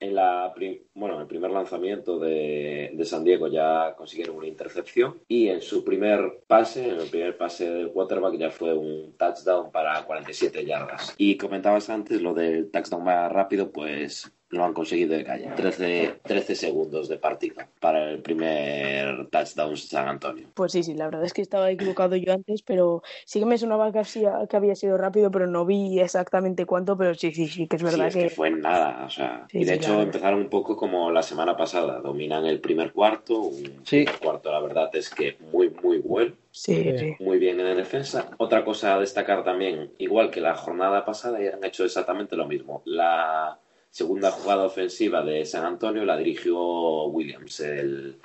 [0.00, 0.54] En la
[0.94, 5.60] bueno, en el primer lanzamiento de, de, San Diego ya consiguieron una intercepción y en
[5.60, 10.64] su primer pase, en el primer pase del quarterback ya fue un touchdown para 47
[10.64, 11.14] yardas.
[11.18, 15.48] Y comentabas antes lo del touchdown más rápido, pues lo han conseguido de calle.
[15.56, 20.48] 13, 13 segundos de partido para el primer touchdown San Antonio.
[20.54, 23.58] Pues sí, sí, la verdad es que estaba equivocado yo antes, pero sí que me
[23.58, 24.02] sonaba que,
[24.48, 27.82] que había sido rápido, pero no vi exactamente cuánto, pero sí, sí, sí, que es
[27.82, 28.30] verdad que...
[28.30, 32.00] fue en nada, o sea, y de hecho empezaron un poco como la semana pasada,
[32.00, 33.84] dominan el primer cuarto, un
[34.22, 36.34] cuarto la verdad es que muy, muy bueno.
[36.50, 38.30] Sí, Muy bien en defensa.
[38.38, 42.80] Otra cosa a destacar también, igual que la jornada pasada, han hecho exactamente lo mismo.
[42.86, 43.58] La
[43.96, 48.18] segunda jugada ofensiva de San Antonio la dirigió Williams, el,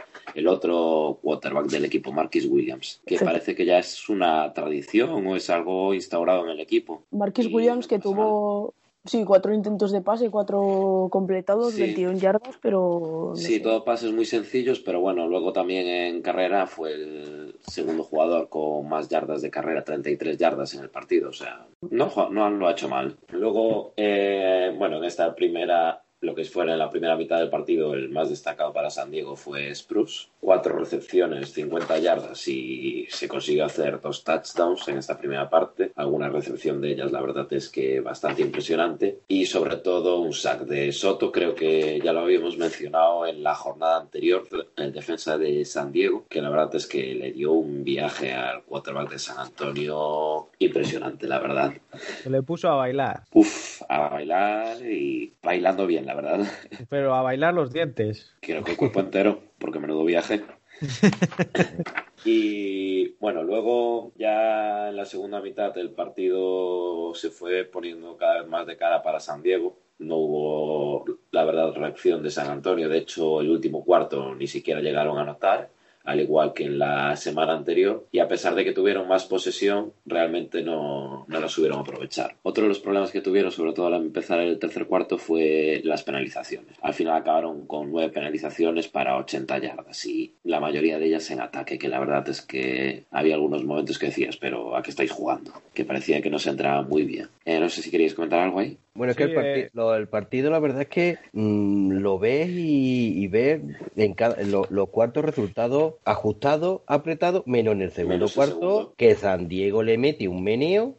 [0.45, 5.49] otro quarterback del equipo, Marquis Williams, que parece que ya es una tradición o es
[5.49, 7.03] algo instaurado en el equipo.
[7.11, 8.73] Marquis Williams que tuvo
[9.03, 13.33] Sí, cuatro intentos de pase, cuatro completados, 21 yardas, pero...
[13.35, 18.49] sí, todos pases muy sencillos, pero bueno, luego también en carrera fue el segundo jugador
[18.49, 22.67] con más yardas de carrera, 33 yardas en el partido, o sea, no, no lo
[22.67, 23.17] ha hecho mal.
[23.31, 27.93] Luego, eh, bueno, en esta primera lo que fuera en la primera mitad del partido,
[27.93, 30.27] el más destacado para San Diego fue Spruce.
[30.39, 35.91] Cuatro recepciones, 50 yardas y se consiguió hacer dos touchdowns en esta primera parte.
[35.95, 39.19] Alguna recepción de ellas, la verdad es que bastante impresionante.
[39.27, 43.55] Y sobre todo un sack de Soto, creo que ya lo habíamos mencionado en la
[43.55, 44.47] jornada anterior,
[44.77, 48.63] en defensa de San Diego, que la verdad es que le dio un viaje al
[48.63, 51.73] quarterback de San Antonio impresionante, la verdad.
[52.21, 53.23] Se le puso a bailar.
[53.33, 56.47] Uf, a bailar y bailando bien la verdad.
[56.89, 58.35] Pero a bailar los dientes.
[58.41, 60.43] Quiero que el cuerpo entero, porque menudo viaje.
[62.25, 68.49] y bueno, luego ya en la segunda mitad el partido se fue poniendo cada vez
[68.49, 69.77] más de cara para San Diego.
[69.99, 72.89] No hubo, la verdad, reacción de San Antonio.
[72.89, 75.69] De hecho, el último cuarto ni siquiera llegaron a anotar
[76.03, 79.93] al igual que en la semana anterior, y a pesar de que tuvieron más posesión,
[80.05, 82.35] realmente no, no la supieron aprovechar.
[82.43, 86.03] Otro de los problemas que tuvieron, sobre todo al empezar el tercer cuarto, fue las
[86.03, 86.75] penalizaciones.
[86.81, 91.41] Al final acabaron con nueve penalizaciones para 80 yardas y la mayoría de ellas en
[91.41, 95.11] ataque, que la verdad es que había algunos momentos que decías, pero ¿a qué estáis
[95.11, 95.53] jugando?
[95.73, 97.29] Que parecía que no se entraba muy bien.
[97.45, 98.77] Eh, no sé si queréis comentar algo ahí.
[98.93, 100.07] Bueno, es que el, eh.
[100.07, 103.61] partido, la verdad es que mm, lo ves y, ves
[103.95, 109.81] en cada, los cuartos resultados ajustados, apretados, menos en el segundo cuarto, que San Diego
[109.81, 110.95] le mete un meneo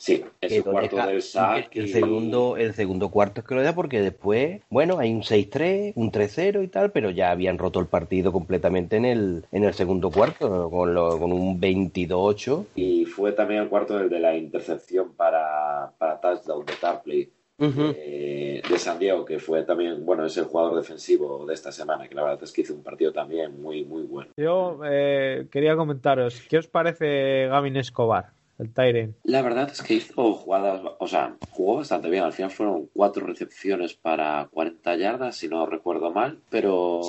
[0.00, 1.76] Sí, ese cuarto del sac.
[1.76, 5.92] El, segundo, el segundo cuarto es que lo da porque después, bueno, hay un 6-3,
[5.94, 9.74] un 3-0 y tal, pero ya habían roto el partido completamente en el, en el
[9.74, 12.64] segundo cuarto, con, con un 22-8.
[12.76, 17.30] Y fue también el cuarto del de la intercepción para, para touchdown de Tarpley.
[17.62, 22.08] Eh, de San Diego, que fue también, bueno, es el jugador defensivo de esta semana,
[22.08, 24.30] que la verdad es que hizo un partido también muy, muy bueno.
[24.38, 28.39] Yo eh, quería comentaros, ¿qué os parece Gavin Escobar?
[28.60, 32.24] El La verdad es que hizo jugadas, o sea, jugó bastante bien.
[32.24, 37.00] Al final fueron cuatro recepciones para 40 yardas, si no recuerdo mal, pero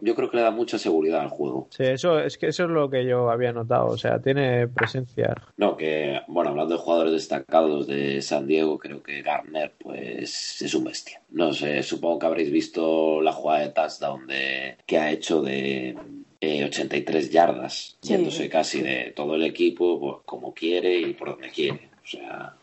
[0.00, 1.68] yo creo que le da mucha seguridad al juego.
[1.70, 5.34] Sí, eso es que eso es lo que yo había notado, o sea, tiene presencia.
[5.56, 10.74] No, que, bueno, hablando de jugadores destacados de San Diego, creo que Garner, pues, es
[10.74, 11.20] un bestia.
[11.30, 15.96] No sé, supongo que habréis visto la jugada de touchdown de, que ha hecho de
[16.42, 21.50] 83 eh, yardas, yéndose casi de todo el equipo pues, como quiere y por donde
[21.50, 21.90] quiere.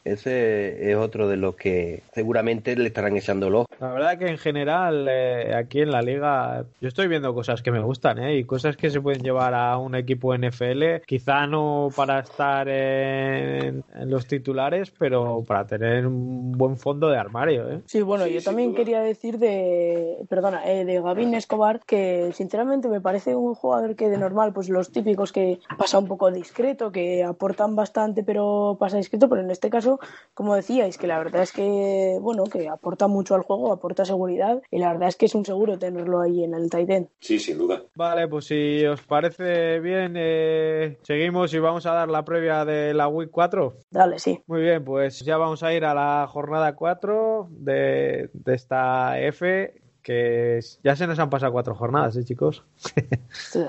[0.07, 3.67] Ese es otro de los que seguramente le estarán echando ojo.
[3.79, 7.71] La verdad que en general eh, aquí en la liga yo estoy viendo cosas que
[7.71, 8.37] me gustan ¿eh?
[8.37, 13.83] y cosas que se pueden llevar a un equipo NFL, quizá no para estar en,
[14.05, 17.69] los titulares, pero para tener un buen fondo de armario.
[17.69, 17.81] ¿eh?
[17.85, 23.01] Sí, bueno, yo también quería decir de, perdona, eh, de Gavin Escobar que sinceramente me
[23.01, 27.23] parece un jugador que de normal, pues los típicos que pasa un poco discreto, que
[27.23, 29.96] aportan bastante pero pasa discreto, en este caso,
[30.33, 34.61] como decíais, que la verdad es que, bueno, que aporta mucho al juego, aporta seguridad
[34.69, 37.09] y la verdad es que es un seguro tenerlo ahí en el Titan.
[37.19, 37.83] Sí, sin duda.
[37.95, 42.93] Vale, pues si os parece bien, eh, seguimos y vamos a dar la previa de
[42.93, 43.77] la Week 4.
[43.89, 44.41] Dale, sí.
[44.47, 49.73] Muy bien, pues ya vamos a ir a la jornada 4 de, de esta F
[50.07, 52.63] que ya se nos han pasado cuatro jornadas, ¿eh, chicos?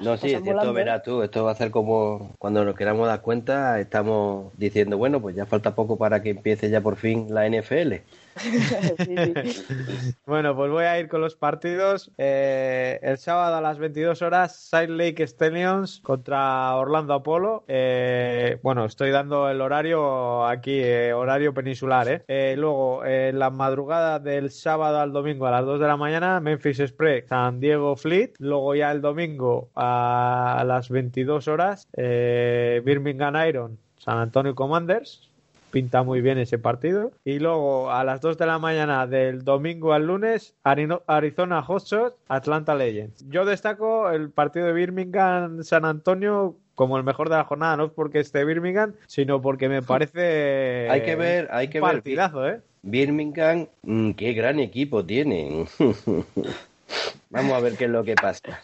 [0.03, 3.23] no, sí, es cierto, verás tú, esto va a ser como cuando nos queramos dar
[3.23, 7.49] cuenta, estamos diciendo, bueno, pues ya falta poco para que empiece ya por fin la
[7.49, 7.95] NFL.
[10.27, 12.11] bueno, pues voy a ir con los partidos.
[12.19, 17.65] Eh, el sábado a las 22 horas, Side Lake Stallions contra Orlando Apollo.
[17.69, 22.25] Eh, bueno, estoy dando el horario aquí, eh, horario peninsular.
[22.27, 22.55] ¿eh?
[22.57, 26.81] luego, en la madrugada del sábado al domingo a las 2 de la mañana, Memphis
[26.81, 28.35] Express, San Diego Fleet.
[28.39, 35.28] Luego ya el domingo a las 22 horas, Birmingham Iron, San Antonio Commanders
[35.71, 37.13] pinta muy bien ese partido.
[37.25, 42.75] Y luego a las 2 de la mañana del domingo al lunes, Arizona Hotshot, Atlanta
[42.75, 43.25] Legends.
[43.29, 47.87] Yo destaco el partido de Birmingham San Antonio como el mejor de la jornada, no
[47.87, 52.61] es porque esté Birmingham, sino porque me parece hay que ver, hay que partidazo, ¿eh?
[52.83, 55.67] Birmingham, mm, qué gran equipo tienen.
[57.31, 58.61] Vamos a ver qué es lo que pasa.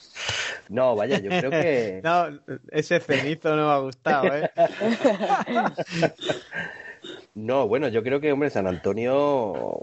[0.68, 2.00] No, vaya, yo creo que.
[2.04, 2.38] no,
[2.70, 4.50] ese cenizo no me ha gustado, ¿eh?
[7.34, 9.80] No, bueno, yo creo que, hombre, San Antonio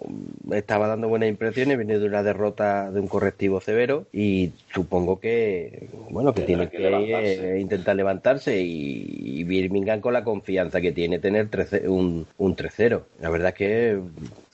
[0.52, 5.90] estaba dando buenas impresiones, viene de una derrota de un correctivo severo y supongo que,
[6.10, 11.50] bueno, que tiene que, intentar levantarse y, Birmingham con la confianza que tiene tener
[11.88, 13.02] un, un 3-0.
[13.20, 14.00] La verdad es que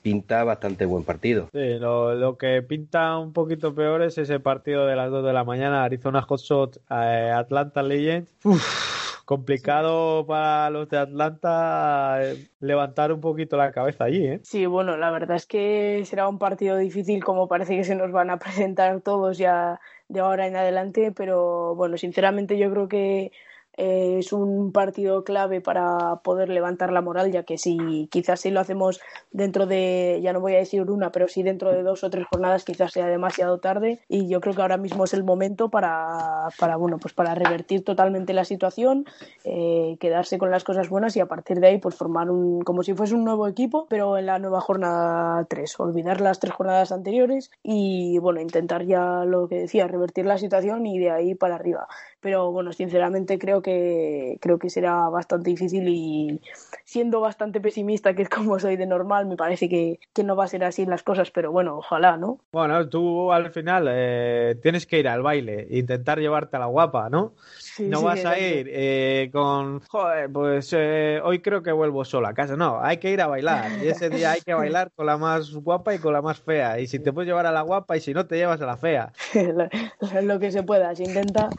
[0.02, 1.50] pinta bastante buen partido.
[1.52, 5.44] Sí, lo, que pinta un poquito peor es ese partido de las 2 de la
[5.44, 8.34] mañana, Arizona Hotshot, eh, Atlanta Legends.
[8.44, 14.40] Uf complicado para los de Atlanta eh, levantar un poquito la cabeza allí, ¿eh?
[14.42, 18.14] Sí, bueno, la verdad es que será un partido difícil como parece que se nos
[18.14, 23.34] van a presentar todos ya de ahora en adelante, pero bueno, sinceramente yo creo que
[23.78, 28.50] eh, es un partido clave para poder levantar la moral, ya que si quizás si
[28.50, 29.00] lo hacemos
[29.32, 32.26] dentro de, ya no voy a decir una, pero sí dentro de dos o tres
[32.30, 36.48] jornadas quizás sea demasiado tarde y yo creo que ahora mismo es el momento para,
[36.60, 39.06] para bueno, pues para revertir totalmente la situación,
[39.44, 42.82] eh, quedarse con las cosas buenas y a partir de ahí pues formar un, como
[42.82, 46.92] si fuese un nuevo equipo, pero en la nueva jornada 3, olvidar las tres jornadas
[46.92, 51.56] anteriores y bueno, intentar ya lo que decía, revertir la situación y de ahí para
[51.56, 51.88] arriba.
[52.20, 56.42] Pero bueno, sinceramente creo que creo que será bastante difícil y
[56.84, 60.48] siendo bastante pesimista, que es como soy de normal, me parece que, no va a
[60.48, 62.40] ser así las cosas, pero bueno, ojalá, ¿no?
[62.52, 67.10] Bueno, tú al final eh, tienes que ir al baile, intentar llevarte a la guapa,
[67.10, 67.34] ¿no?
[67.80, 72.34] No vas a ir eh, con, joder, pues eh, hoy creo que vuelvo solo a
[72.34, 72.56] casa.
[72.56, 73.72] No, hay que ir a bailar.
[73.84, 76.80] Y ese día hay que bailar con la más guapa y con la más fea.
[76.80, 78.78] Y si te puedes llevar a la guapa y si no, te llevas a la
[78.78, 79.14] fea.
[80.24, 81.50] lo que se pueda, se intenta.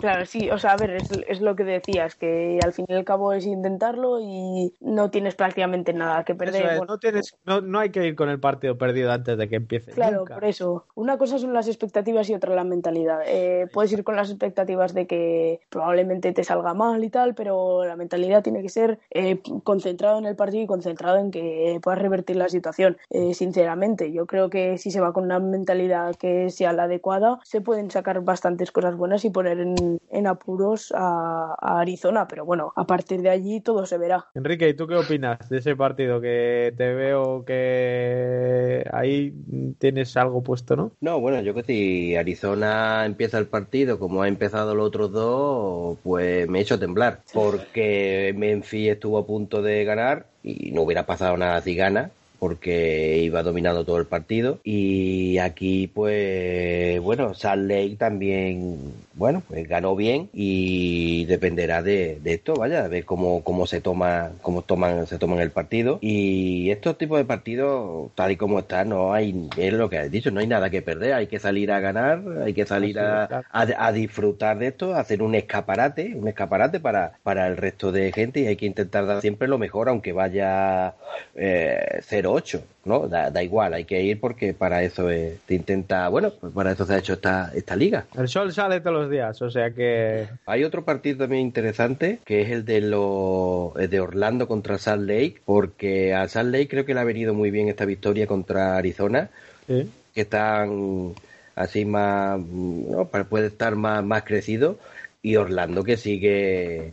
[0.00, 2.94] Claro, sí, o sea, a ver, es, es, lo que decías, que al fin y
[2.94, 6.86] al cabo es intentarlo y no tienes prácticamente nada que perder.
[6.86, 9.92] no, tienes, no, no, hay que ir con el partido perdido antes de que empiece.
[9.92, 10.86] Claro, por eso.
[10.94, 13.20] Una cosa son las expectativas y otra la mentalidad.
[13.26, 17.84] Eh, puedes ir con las expectativas de que probablemente te salga mal y tal, pero
[17.84, 22.00] la mentalidad tiene que ser eh, concentrado en el partido y concentrado en que puedas
[22.00, 22.96] revertir la situación.
[23.10, 27.40] Eh, sinceramente, yo creo que si se va con una mentalidad que sea la adecuada,
[27.44, 32.86] se pueden sacar bastantes cosas buenas y poner en, apuros a, Arizona, pero bueno, a
[32.86, 34.26] partir de allí todo se verá.
[34.34, 36.20] Enrique, ¿y tú qué opinas de ese partido?
[36.20, 39.34] Que te veo que ahí
[39.78, 40.92] tienes algo puesto, ¿no?
[41.00, 45.57] No, bueno, yo que si Arizona empieza el partido como ha empezado los otros dos,
[46.02, 51.06] pues me he hecho temblar, porque Memphis estuvo a punto de ganar y no hubiera
[51.06, 54.58] pasado nada si gana, porque iba dominando todo el partido.
[54.64, 58.78] Y aquí pues bueno Salt Lake también
[59.18, 64.30] bueno pues ganó bien y dependerá de, esto vaya a ver cómo, cómo se toma
[64.42, 65.98] cómo toman se toman el partido.
[66.00, 70.10] Y estos tipos de partidos tal y como está no hay es lo que has
[70.10, 73.44] dicho no hay nada que perder hay que salir a ganar hay que salir a,
[73.52, 78.40] a, disfrutar de esto hacer un escaparate un escaparate para para el resto de gente
[78.40, 80.94] y hay que intentar dar siempre lo mejor aunque vaya
[81.34, 83.08] eh, 0-8, ¿no?
[83.08, 86.94] Da, igual, hay que ir porque para eso te intenta, bueno, pues para eso se
[86.94, 88.06] ha hecho esta, esta liga.
[88.16, 90.28] El sol sale todos los días, o sea que...
[90.46, 95.40] Hay otro partido también interesante, que es el de, lo, de Orlando contra Salt Lake,
[95.44, 99.30] porque a Salt Lake creo que le ha venido muy bien esta victoria contra Arizona,
[99.66, 101.14] que están
[101.54, 103.06] así más, ¿no?
[103.06, 104.78] puede estar más, más crecido,
[105.20, 106.92] y Orlando que sigue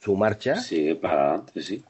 [0.00, 0.56] su marcha.
[0.56, 1.82] Sigue para adelante, sí.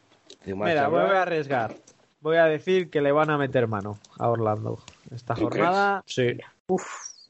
[0.47, 1.84] Mira, voy a arriesgar
[2.25, 4.79] voy a decir que le van a meter mano a Orlando.
[5.15, 6.39] Esta jornada, sí.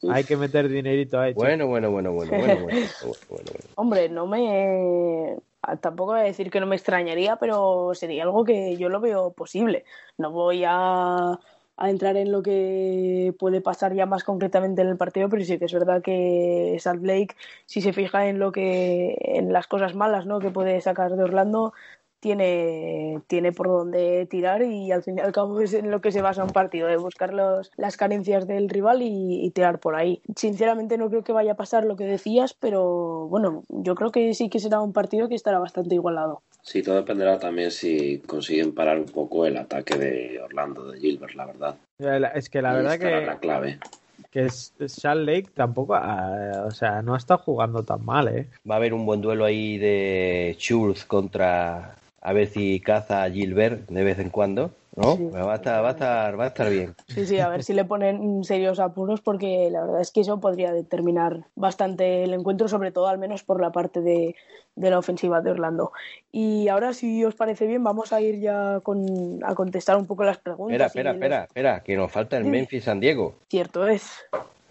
[0.08, 1.34] Hay que meter dinerito ahí.
[1.34, 2.66] Bueno, bueno, bueno, bueno, bueno,
[3.28, 5.36] bueno, Hombre, no me...
[5.80, 9.32] Tampoco voy a decir que no me extrañaría, pero sería algo que yo lo veo
[9.32, 9.84] posible.
[10.16, 11.40] No voy a,
[11.76, 15.58] a entrar en lo que puede pasar ya más concretamente en el partido, pero sí
[15.58, 17.34] que es verdad que Salt Lake,
[17.64, 20.38] si se fija en lo que en las cosas malas, ¿no?
[20.38, 21.72] que puede sacar de Orlando,
[22.24, 26.10] tiene, tiene por dónde tirar y al fin y al cabo es en lo que
[26.10, 29.94] se basa un partido, de buscar los, las carencias del rival y, y, tirar por
[29.94, 30.22] ahí.
[30.34, 34.32] Sinceramente no creo que vaya a pasar lo que decías, pero bueno, yo creo que
[34.32, 36.40] sí que será un partido que estará bastante igualado.
[36.62, 41.34] Sí, todo dependerá también si consiguen parar un poco el ataque de Orlando, de Gilbert,
[41.34, 41.76] la verdad.
[42.34, 43.78] Es que la Ahí verdad que, la clave.
[44.30, 48.48] que Salt Lake tampoco, ah, o sea, no ha estado jugando tan mal, ¿eh?
[48.68, 53.30] Va a haber un buen duelo ahí de Schultz contra a ver si caza a
[53.30, 55.16] Gilbert de vez en cuando, ¿no?
[55.16, 55.28] Sí.
[55.28, 56.94] va, a estar, va, a estar, va a estar bien.
[57.06, 60.40] Sí, sí, a ver si le ponen serios apuros porque la verdad es que eso
[60.40, 64.34] podría determinar bastante el encuentro, sobre todo al menos por la parte de,
[64.74, 65.92] de la ofensiva de Orlando.
[66.32, 70.24] Y ahora, si os parece bien, vamos a ir ya con, a contestar un poco
[70.24, 70.86] las preguntas.
[70.86, 72.46] Espera, espera, espera, espera, que nos falta el.
[72.46, 73.34] Memphis San Diego.
[73.50, 74.24] Cierto es.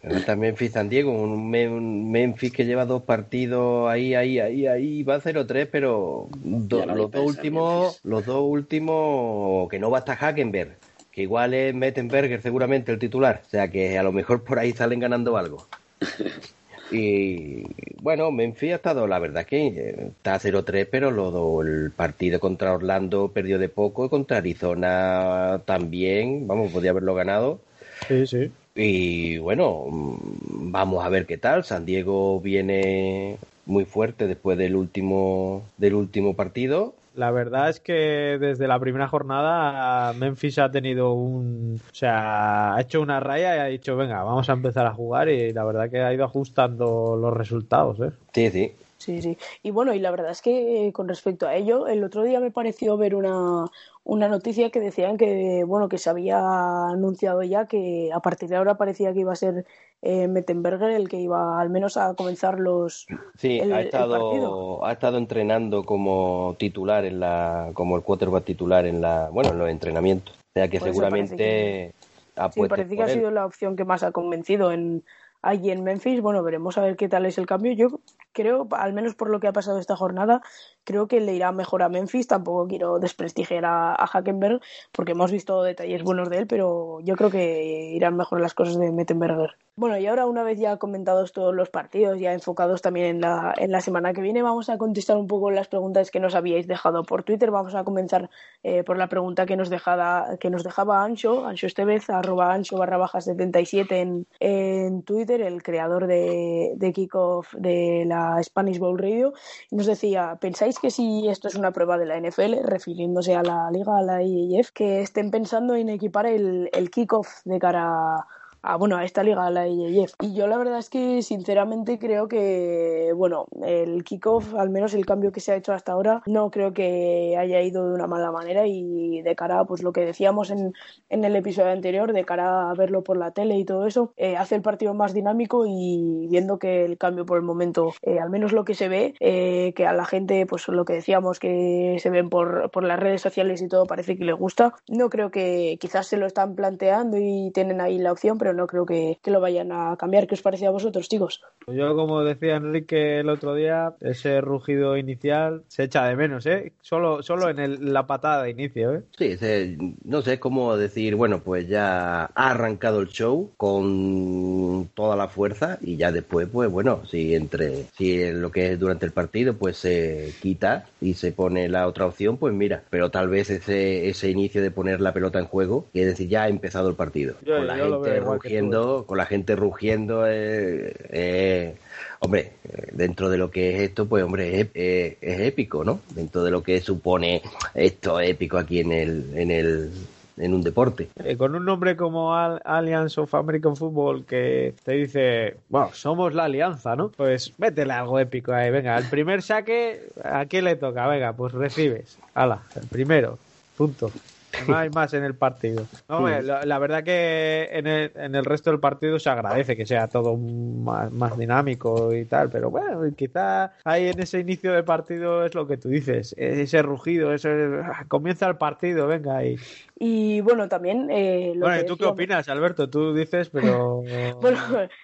[0.03, 4.67] El Memphis San Diego, un, Me- un Memphis que lleva dos partidos ahí, ahí, ahí,
[4.67, 9.89] ahí, va 0-3, pero do- Ya no los dos últimos, los dos últimos, que no
[9.89, 10.75] va hasta Hackenberg,
[11.11, 14.73] que igual es Mettenberger seguramente el titular, o sea que a lo mejor por ahí
[14.73, 15.65] salen ganando algo.
[16.91, 17.63] Y
[18.03, 22.39] bueno, Memphis ha estado, la verdad que eh, está 0-3, pero lo, do- el partido
[22.39, 27.61] contra Orlando perdió de poco, y contra Arizona también, vamos, podía haberlo ganado.
[28.07, 28.51] Sí, sí.
[28.75, 31.63] Y bueno, vamos a ver qué tal.
[31.63, 36.95] San Diego viene muy fuerte después del último, del último partido.
[37.15, 41.79] La verdad es que desde la primera jornada Memphis ha tenido un...
[41.91, 45.29] O sea, ha hecho una raya y ha dicho, venga, vamos a empezar a jugar
[45.29, 48.11] y la verdad que ha ido ajustando los resultados, ¿eh?
[48.33, 48.71] Sí, sí.
[49.03, 49.37] Sí, sí.
[49.63, 52.39] Y bueno, y la verdad es que eh, con respecto a ello, el otro día
[52.39, 53.65] me pareció ver una,
[54.05, 56.39] una noticia que decían que, bueno, que se había
[56.87, 59.65] anunciado ya que a partir de ahora parecía que iba a ser
[60.03, 63.07] eh, Mettenberger el que iba al menos a comenzar los...
[63.37, 68.85] Sí, El- ha estado, ha estado entrenando como titular en la, como el quarterback titular
[68.85, 70.33] en la, bueno, en los entrenamientos.
[70.33, 71.93] O sea que Por eso seguramente
[72.37, 75.03] ha Sí, parece que ha sido la opción que más ha convencido en,
[75.43, 76.21] allí en Memphis.
[76.21, 77.73] Bueno, veremos a ver qué tal es el cambio.
[77.73, 80.41] Yo creo, al menos por lo que ha pasado esta jornada,
[80.83, 82.27] creo que le irá mejor a Memphis.
[82.27, 84.61] Tampoco quiero desprestigiar a, a Hackenberg
[84.91, 88.77] porque hemos visto detalles buenos de él, pero yo creo que irán mejor las cosas
[88.77, 89.55] de Mettenberger.
[89.75, 93.55] Bueno, y ahora una vez ya comentados todos los partidos, ya enfocados también en la,
[93.57, 96.67] en la semana que viene, vamos a contestar un poco las preguntas que nos habíais
[96.67, 97.49] dejado por Twitter.
[97.49, 98.29] Vamos a comenzar
[98.61, 102.77] eh, por la pregunta que nos, dejaba, que nos dejaba Ancho, Ancho Estevez, arroba Ancho
[102.77, 108.99] barra baja 77 en, en Twitter, el creador de, de Kickoff de la Spanish Bowl
[108.99, 109.33] Radio.
[109.71, 113.69] Nos decía, ¿pensáis que si esto es una prueba de la NFL, refiriéndose a la
[113.71, 118.27] liga, a la IAF, que estén pensando en equipar el, el kickoff de cara a
[118.63, 120.13] a, bueno, a esta liga, a la IAF.
[120.21, 125.05] Y yo la verdad es que sinceramente creo que, bueno, el kickoff, al menos el
[125.05, 128.31] cambio que se ha hecho hasta ahora, no creo que haya ido de una mala
[128.31, 130.73] manera y de cara, pues lo que decíamos en,
[131.09, 134.37] en el episodio anterior, de cara a verlo por la tele y todo eso, eh,
[134.37, 138.29] hace el partido más dinámico y viendo que el cambio por el momento, eh, al
[138.29, 141.97] menos lo que se ve, eh, que a la gente, pues lo que decíamos, que
[141.99, 144.73] se ven por, por las redes sociales y todo, parece que le gusta.
[144.87, 148.67] No creo que quizás se lo están planteando y tienen ahí la opción, pero no
[148.67, 150.27] creo que, que lo vayan a cambiar.
[150.27, 151.41] ¿Qué os parece a vosotros, chicos?
[151.67, 156.73] Yo, como decía Enrique el otro día, ese rugido inicial se echa de menos, ¿eh?
[156.81, 159.03] Solo, solo en el- la patada de inicio, ¿eh?
[159.17, 164.89] Sí, se- no sé, es como decir, bueno, pues ya ha arrancado el show con
[164.93, 168.79] toda la fuerza y ya después, pues bueno, si entre, si en lo que es
[168.79, 173.09] durante el partido, pues se quita y se pone la otra opción, pues mira, pero
[173.11, 176.47] tal vez ese, ese inicio de poner la pelota en juego, quiere decir, ya ha
[176.49, 177.35] empezado el partido.
[177.45, 178.09] Yo- con la yo lo gente
[178.53, 181.75] rugiendo, con la gente rugiendo, eh, eh,
[182.19, 185.99] hombre, eh, dentro de lo que es esto, pues hombre, es, es- es épico, ¿no?
[186.13, 187.41] Dentro de lo que supone
[187.73, 189.91] esto épico aquí en el, en el,
[190.37, 191.07] en un deporte.
[191.23, 196.33] Eh, con un nombre como Al- Alliance of American Football que te dice, bueno, somos
[196.33, 197.09] la alianza, ¿no?
[197.09, 201.07] Pues métele algo épico ahí, venga, el primer saque, ¿a quién le toca?
[201.07, 202.17] Venga, pues recibes.
[202.33, 203.37] Hala, el primero,
[203.77, 204.11] punto.
[204.67, 205.85] No hay más en el partido.
[206.07, 210.07] No, la verdad que en el, en el resto del partido se agradece que sea
[210.07, 215.45] todo más, más dinámico y tal, pero bueno, quizá ahí en ese inicio de partido
[215.45, 217.49] es lo que tú dices, ese rugido, ese
[217.83, 219.57] ah, comienza el partido, venga, y,
[220.05, 221.07] Y bueno, también...
[221.09, 222.89] Eh, bueno, ¿y tú qué opinas, Alberto?
[222.89, 224.03] Tú dices, pero...
[224.41, 224.59] bueno,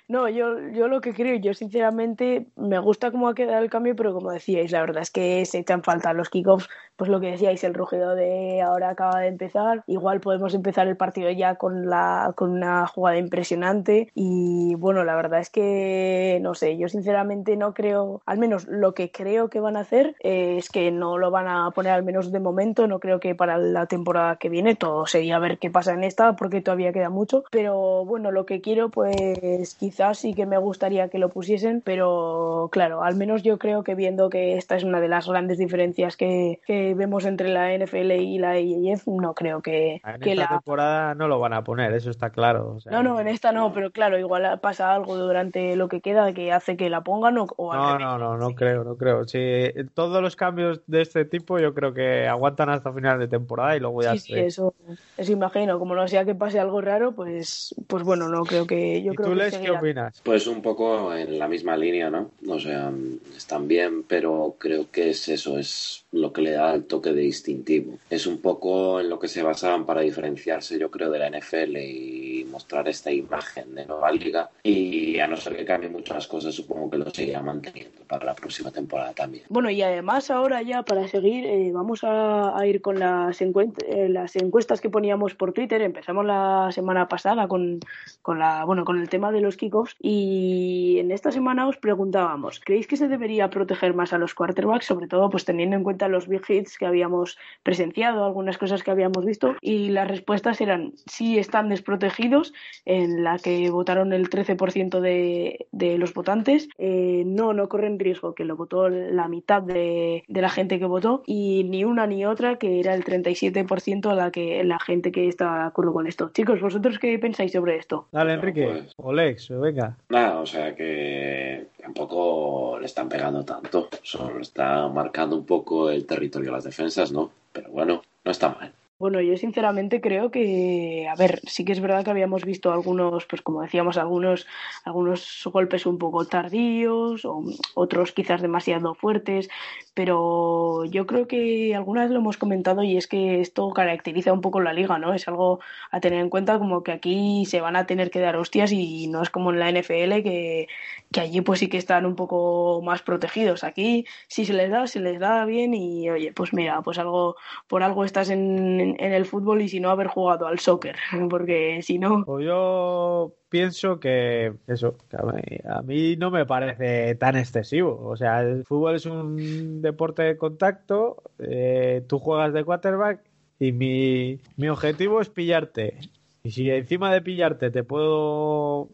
[0.10, 3.96] no, yo, yo lo que creo, yo sinceramente me gusta cómo ha quedado el cambio,
[3.96, 7.32] pero como decíais, la verdad es que se echan falta los kickoffs, pues lo que
[7.32, 11.90] decíais, el rugido de ahora acaba de empezar, igual podemos empezar el partido ya con,
[11.90, 17.56] la, con una jugada impresionante y bueno, la verdad es que, no sé, yo sinceramente
[17.56, 21.32] no creo, al menos lo que creo que van a hacer es que no lo
[21.32, 24.76] van a poner al menos de momento, no creo que para la temporada que viene,
[24.76, 28.62] todo sería ver qué pasa en esta porque todavía queda mucho, pero bueno, lo que
[28.62, 33.58] quiero pues quizás sí que me gustaría que lo pusiesen, pero claro, al menos yo
[33.58, 37.50] creo que viendo que esta es una de las grandes diferencias que, que vemos entre
[37.50, 40.50] la NFL y la IAF, no creo que, en que esta la...
[40.50, 42.76] temporada no lo van a poner, eso está claro.
[42.76, 46.02] o sea, No, no, en esta no, pero claro, igual pasa algo durante lo que
[46.02, 48.96] queda que hace que la pongan o, o al No, no, no, no creo, no
[48.96, 49.26] creo.
[49.26, 53.76] Sí, todos los cambios de este tipo yo creo que aguantan hasta final de temporada
[53.76, 54.74] y luego ya Sí, sí, eso,
[55.18, 55.80] eso imagino.
[55.80, 59.02] Como no sea que pase algo raro, pues, pues bueno, no creo que.
[59.02, 60.22] Yo ¿Y creo tú, que Les, qué opinas?
[60.24, 62.32] Pues un poco en la misma línea, ¿no?
[62.48, 62.92] O sea,
[63.36, 67.22] están bien, pero creo que es eso, es lo que le da el toque de
[67.22, 67.98] distintivo.
[68.10, 71.78] Es un poco en lo que se basaban para diferenciarse, yo creo, de la NFL
[71.78, 74.50] y mostrar esta imagen de nueva liga.
[74.64, 78.26] Y a no ser que cambien mucho las cosas, supongo que lo seguirán manteniendo para
[78.26, 79.44] la próxima temporada también.
[79.50, 84.36] Bueno, y además ahora ya para seguir, eh, vamos a, ir con las, eh, las
[84.36, 85.82] encuestas que poníamos por Twitter.
[85.82, 87.80] Empezamos la semana pasada con,
[88.22, 92.60] con, la, bueno, con el tema de los kickoffs y en esta semana os preguntábamos,
[92.60, 94.86] ¿creéis que se debería proteger más a los quarterbacks?
[94.86, 98.92] Sobre todo pues teniendo en cuenta los big hits que habíamos presenciado, algunas cosas que
[98.92, 102.39] habíamos visto y las respuestas eran sí están desprotegidos,
[102.86, 108.34] en la que votaron el 13% de, de los votantes, eh, no, no corren riesgo,
[108.36, 112.26] que lo votó la mitad de, de la gente que votó y ni una ni
[112.26, 116.32] otra, que era el 37% la, que, la gente que está de acuerdo con esto.
[116.34, 118.08] Chicos, ¿vosotros qué pensáis sobre esto?
[118.12, 118.66] Dale, No, Enrique.
[118.66, 118.94] pues.
[118.98, 119.98] O Lex, venga.
[120.10, 126.06] Nada, o sea que tampoco le están pegando tanto, solo está marcando un poco el
[126.06, 127.32] territorio a las defensas, ¿no?
[127.52, 128.72] Pero bueno, no está mal.
[129.02, 133.26] Bueno, yo sinceramente creo que, a ver, sí que es verdad que habíamos visto algunos,
[133.28, 134.46] pues como decíamos, algunos,
[134.84, 137.42] algunos golpes un poco tardíos, o
[137.76, 139.48] otros quizás demasiado fuertes,
[139.94, 144.42] pero yo creo que alguna vez lo hemos comentado y es que esto caracteriza un
[144.42, 145.14] poco la liga, ¿no?
[145.14, 145.62] Es algo
[145.92, 149.08] a tener en cuenta como que aquí se van a tener que dar hostias y
[149.08, 150.68] no es como en la NFL que,
[151.12, 153.64] que allí pues sí que están un poco más protegidos.
[153.64, 157.36] Aquí si se les da, se les da bien y oye, pues mira, pues algo,
[157.68, 160.96] por algo estás en, en el fútbol y si no haber jugado al soccer,
[161.30, 166.46] porque si no, Pues yo pienso que eso, que a mí, a mí no me
[166.46, 168.00] parece tan excesivo.
[168.06, 173.22] O sea, el fútbol es un deporte de contacto, eh, tú juegas de quarterback
[173.60, 176.00] y mi, mi objetivo es pillarte.
[176.44, 178.90] Y si encima de pillarte te puedo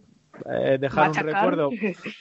[0.52, 1.70] eh, dejar un recuerdo,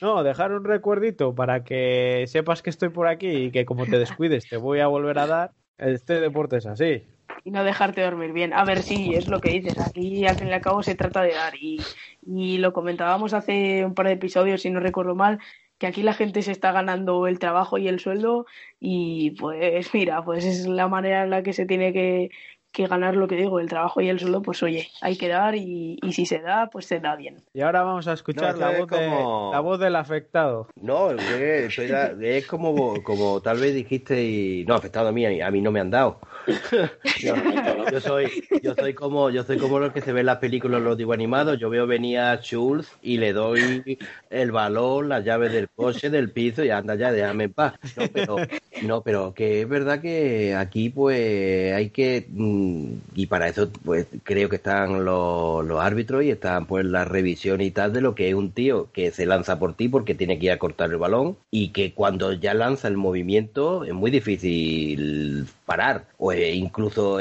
[0.01, 3.99] no, dejar un recuerdito para que sepas que estoy por aquí y que como te
[3.99, 7.05] descuides te voy a volver a dar, este deporte es así.
[7.45, 8.53] y no dejarte dormir bien.
[8.53, 9.79] A ver, sí, es lo que dices.
[9.79, 11.55] Aquí al fin y al cabo se trata de dar.
[11.57, 11.81] Y,
[12.27, 15.41] y lo comentábamos hace un par de episodios, si no recuerdo mal,
[15.79, 18.47] que aquí la gente se está ganando el trabajo y el sueldo.
[18.81, 22.31] Y pues mira, pues es la manera en la que se tiene que,
[22.75, 24.43] que ganar lo que digo, el trabajo y el sueldo.
[24.43, 27.37] Pues oye, hay que dar y, y si se da, pues se da bien.
[27.55, 30.69] Y ahora vamos a escuchar No, la, voz es de- como- la voz del afectado.
[30.79, 31.79] No, es,
[32.21, 35.81] es como, como tal vez dijiste y no afectado a mí, a mí no me
[35.81, 36.21] han dado.
[37.91, 38.31] yo soy,
[38.63, 41.15] yo soy como, yo soy como los que se ven en las películas los dibujos
[41.15, 41.59] animados.
[41.59, 43.99] Yo veo venir a Schultz y le doy
[44.31, 47.75] el balón, las llaves del coche, del piso y anda ya, déjame en paz.
[47.97, 48.37] No, pero,
[48.83, 54.07] no, pero que es verdad que aquí pues hay que mm, y para eso pues
[54.23, 58.15] creo que están los, los árbitros y están pues la revisión y tal de lo
[58.15, 60.91] que es un tío que se lanza por ti porque tiene que ir a cortar
[60.91, 66.53] el balón y que cuando ya lanza el movimiento es muy difícil parar o eh,
[66.55, 67.19] incluso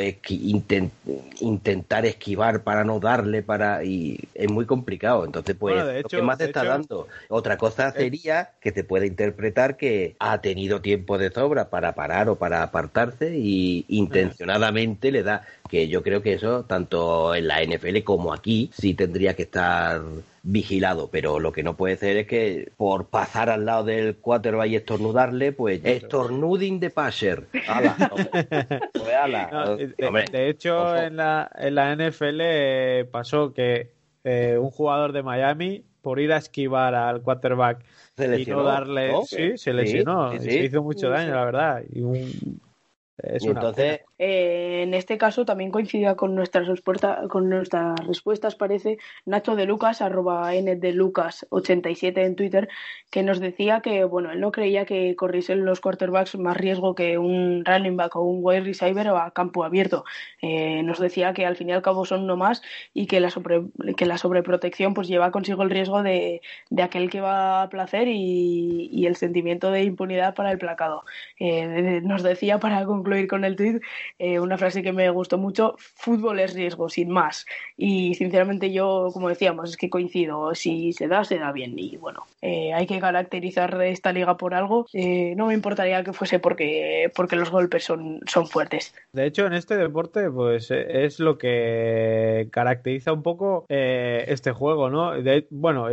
[1.40, 5.26] intentar esquivar para no darle para y es muy complicado.
[5.26, 7.08] Entonces pues Bueno, de lo hecho- que más te está hecho- dando.
[7.30, 12.30] Otra cosa sería que te pueda interpretar que ha tenido tiempo de sobra para parar
[12.30, 17.64] o para apartarse y intencionadamente le da que yo creo que eso tanto en la
[17.64, 20.02] NFL como aquí sí tendría que estar
[20.44, 24.68] vigilado, pero lo que no puede ser es que por pasar al lado del quarterback
[24.68, 27.48] y estornudarle, pues estornuding de passer.
[27.68, 27.96] Ala,
[28.94, 29.50] pues ala.
[29.52, 30.96] No, de, hecho, ojo.
[30.96, 33.90] en la, en la NFL eh, pasó que
[34.24, 37.84] eh, un jugador de Miami, por ir a esquivar al quarterback
[38.16, 39.12] Se y lesionó, no darle.
[39.12, 39.24] ¿no?
[39.24, 40.32] Sí, se Sí, lesionó.
[40.34, 40.50] sí, y sí.
[40.52, 41.32] Se hizo mucho Sí, daño, sí.
[41.32, 41.84] la verdad.
[41.92, 42.62] Y un-
[43.18, 46.70] es Y una entonces, Eh, en este caso también coincidía con nuestras,
[47.28, 52.70] con nuestras respuestas, parece, Nacho de Lucas, arroba N de Lucas 87 en Twitter,
[53.12, 57.18] que nos decía que, bueno, él no creía que corriesen los quarterbacks más riesgo que
[57.18, 60.06] un running back o un wide receiver a campo abierto.
[60.42, 62.62] Eh, nos decía que al fin y al cabo son no más
[62.94, 63.30] y que la,
[63.98, 68.08] que la sobreprotección pues lleva consigo el riesgo de, de aquel que va a placer
[68.08, 71.04] y, y el sentimiento de impunidad para el placado.
[71.40, 73.82] Eh, nos decía, para concluir con el tweet,
[74.20, 77.46] eh, una frase que me gustó mucho, fútbol es riesgo, sin más.
[77.78, 81.74] Y sinceramente yo, como decíamos, es que coincido, si se da, se da bien.
[81.78, 84.86] Y bueno, eh, hay que caracterizar esta liga por algo.
[84.94, 88.94] Eh, no me importaría que fuese porque, porque los golpes son, son fuertes.
[89.14, 94.52] De hecho, en este deporte, pues eh, es lo que caracteriza un poco eh, este
[94.52, 95.12] juego, ¿no?
[95.14, 95.90] De- bueno,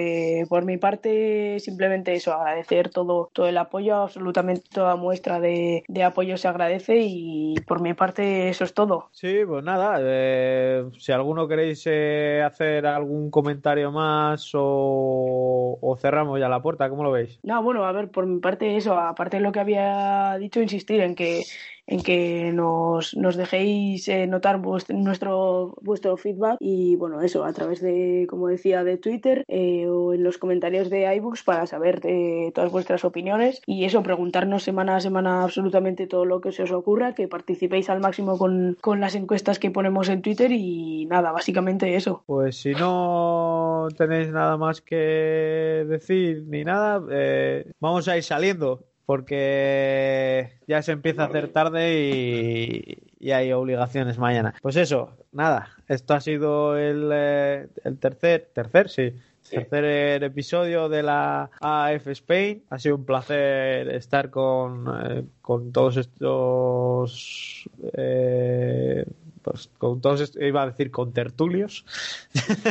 [0.49, 6.05] por mi parte, simplemente eso, agradecer todo, todo el apoyo, absolutamente toda muestra de, de
[6.05, 9.09] apoyo se agradece y por mi parte eso es todo.
[9.11, 16.39] Sí, pues nada, eh, si alguno queréis eh, hacer algún comentario más o, o cerramos
[16.39, 17.41] ya la puerta, ¿cómo lo veis?
[17.43, 21.01] No, bueno, a ver, por mi parte eso, aparte de lo que había dicho, insistir
[21.01, 21.43] en que
[21.91, 27.53] en que nos, nos dejéis eh, notar vuestro, nuestro, vuestro feedback y bueno, eso, a
[27.53, 32.01] través de, como decía, de Twitter eh, o en los comentarios de iBooks para saber
[32.01, 36.63] de todas vuestras opiniones y eso, preguntarnos semana a semana absolutamente todo lo que se
[36.63, 41.07] os ocurra, que participéis al máximo con, con las encuestas que ponemos en Twitter y
[41.07, 42.23] nada, básicamente eso.
[42.27, 48.90] Pues si no tenéis nada más que decir ni nada, eh, vamos a ir saliendo
[49.11, 54.55] porque ya se empieza a hacer tarde y, y hay obligaciones mañana.
[54.63, 59.13] Pues eso, nada, esto ha sido el, eh, el tercer, tercer, sí,
[59.51, 62.63] tercer episodio de la AF Spain.
[62.71, 69.05] Ha sido un placer estar con, eh, con todos estos eh,
[69.43, 71.85] pues con todos est- iba a decir con tertulios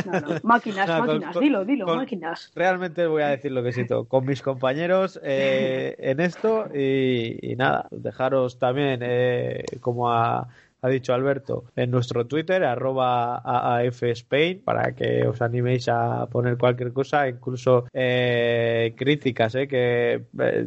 [0.04, 2.50] No, no, máquinas, No, máquinas, con- dilo, dilo, con- máquinas.
[2.54, 7.56] realmente voy a decir lo que siento con mis compañeros eh, en esto y, y
[7.56, 10.48] nada dejaros también eh, como ha,
[10.82, 16.56] ha dicho Alberto en nuestro Twitter arroba AAF Spain para que os animéis a poner
[16.56, 20.66] cualquier cosa incluso eh, críticas eh, que eh,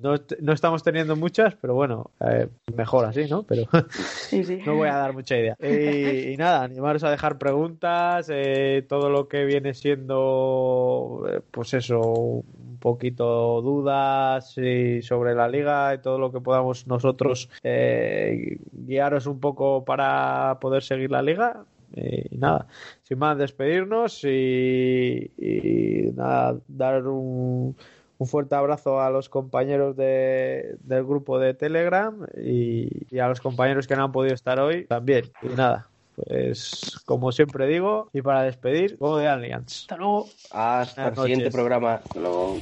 [0.00, 3.42] no, no estamos teniendo muchas pero bueno eh, mejor así ¿no?
[3.42, 3.64] pero
[4.28, 4.58] Sí, sí.
[4.64, 5.56] no voy a dar mucha idea.
[5.60, 12.00] Y, y nada, animaros a dejar preguntas, eh, todo lo que viene siendo, pues eso,
[12.00, 19.39] un poquito dudas y sobre la liga y todo lo que podamos nosotros guiaros un
[19.40, 21.64] poco para poder seguir la liga.
[21.92, 22.68] Y nada,
[23.02, 27.76] sin más despedirnos y, y nada, dar un,
[28.18, 33.40] un fuerte abrazo a los compañeros de, del grupo de Telegram y, y a los
[33.40, 35.32] compañeros que no han podido estar hoy también.
[35.42, 39.80] Y nada, Pues como siempre digo, y para despedir, Go de Alliance.
[39.82, 40.28] Hasta luego.
[40.52, 41.94] Hasta el siguiente programa.
[41.94, 42.58] Hasta luego.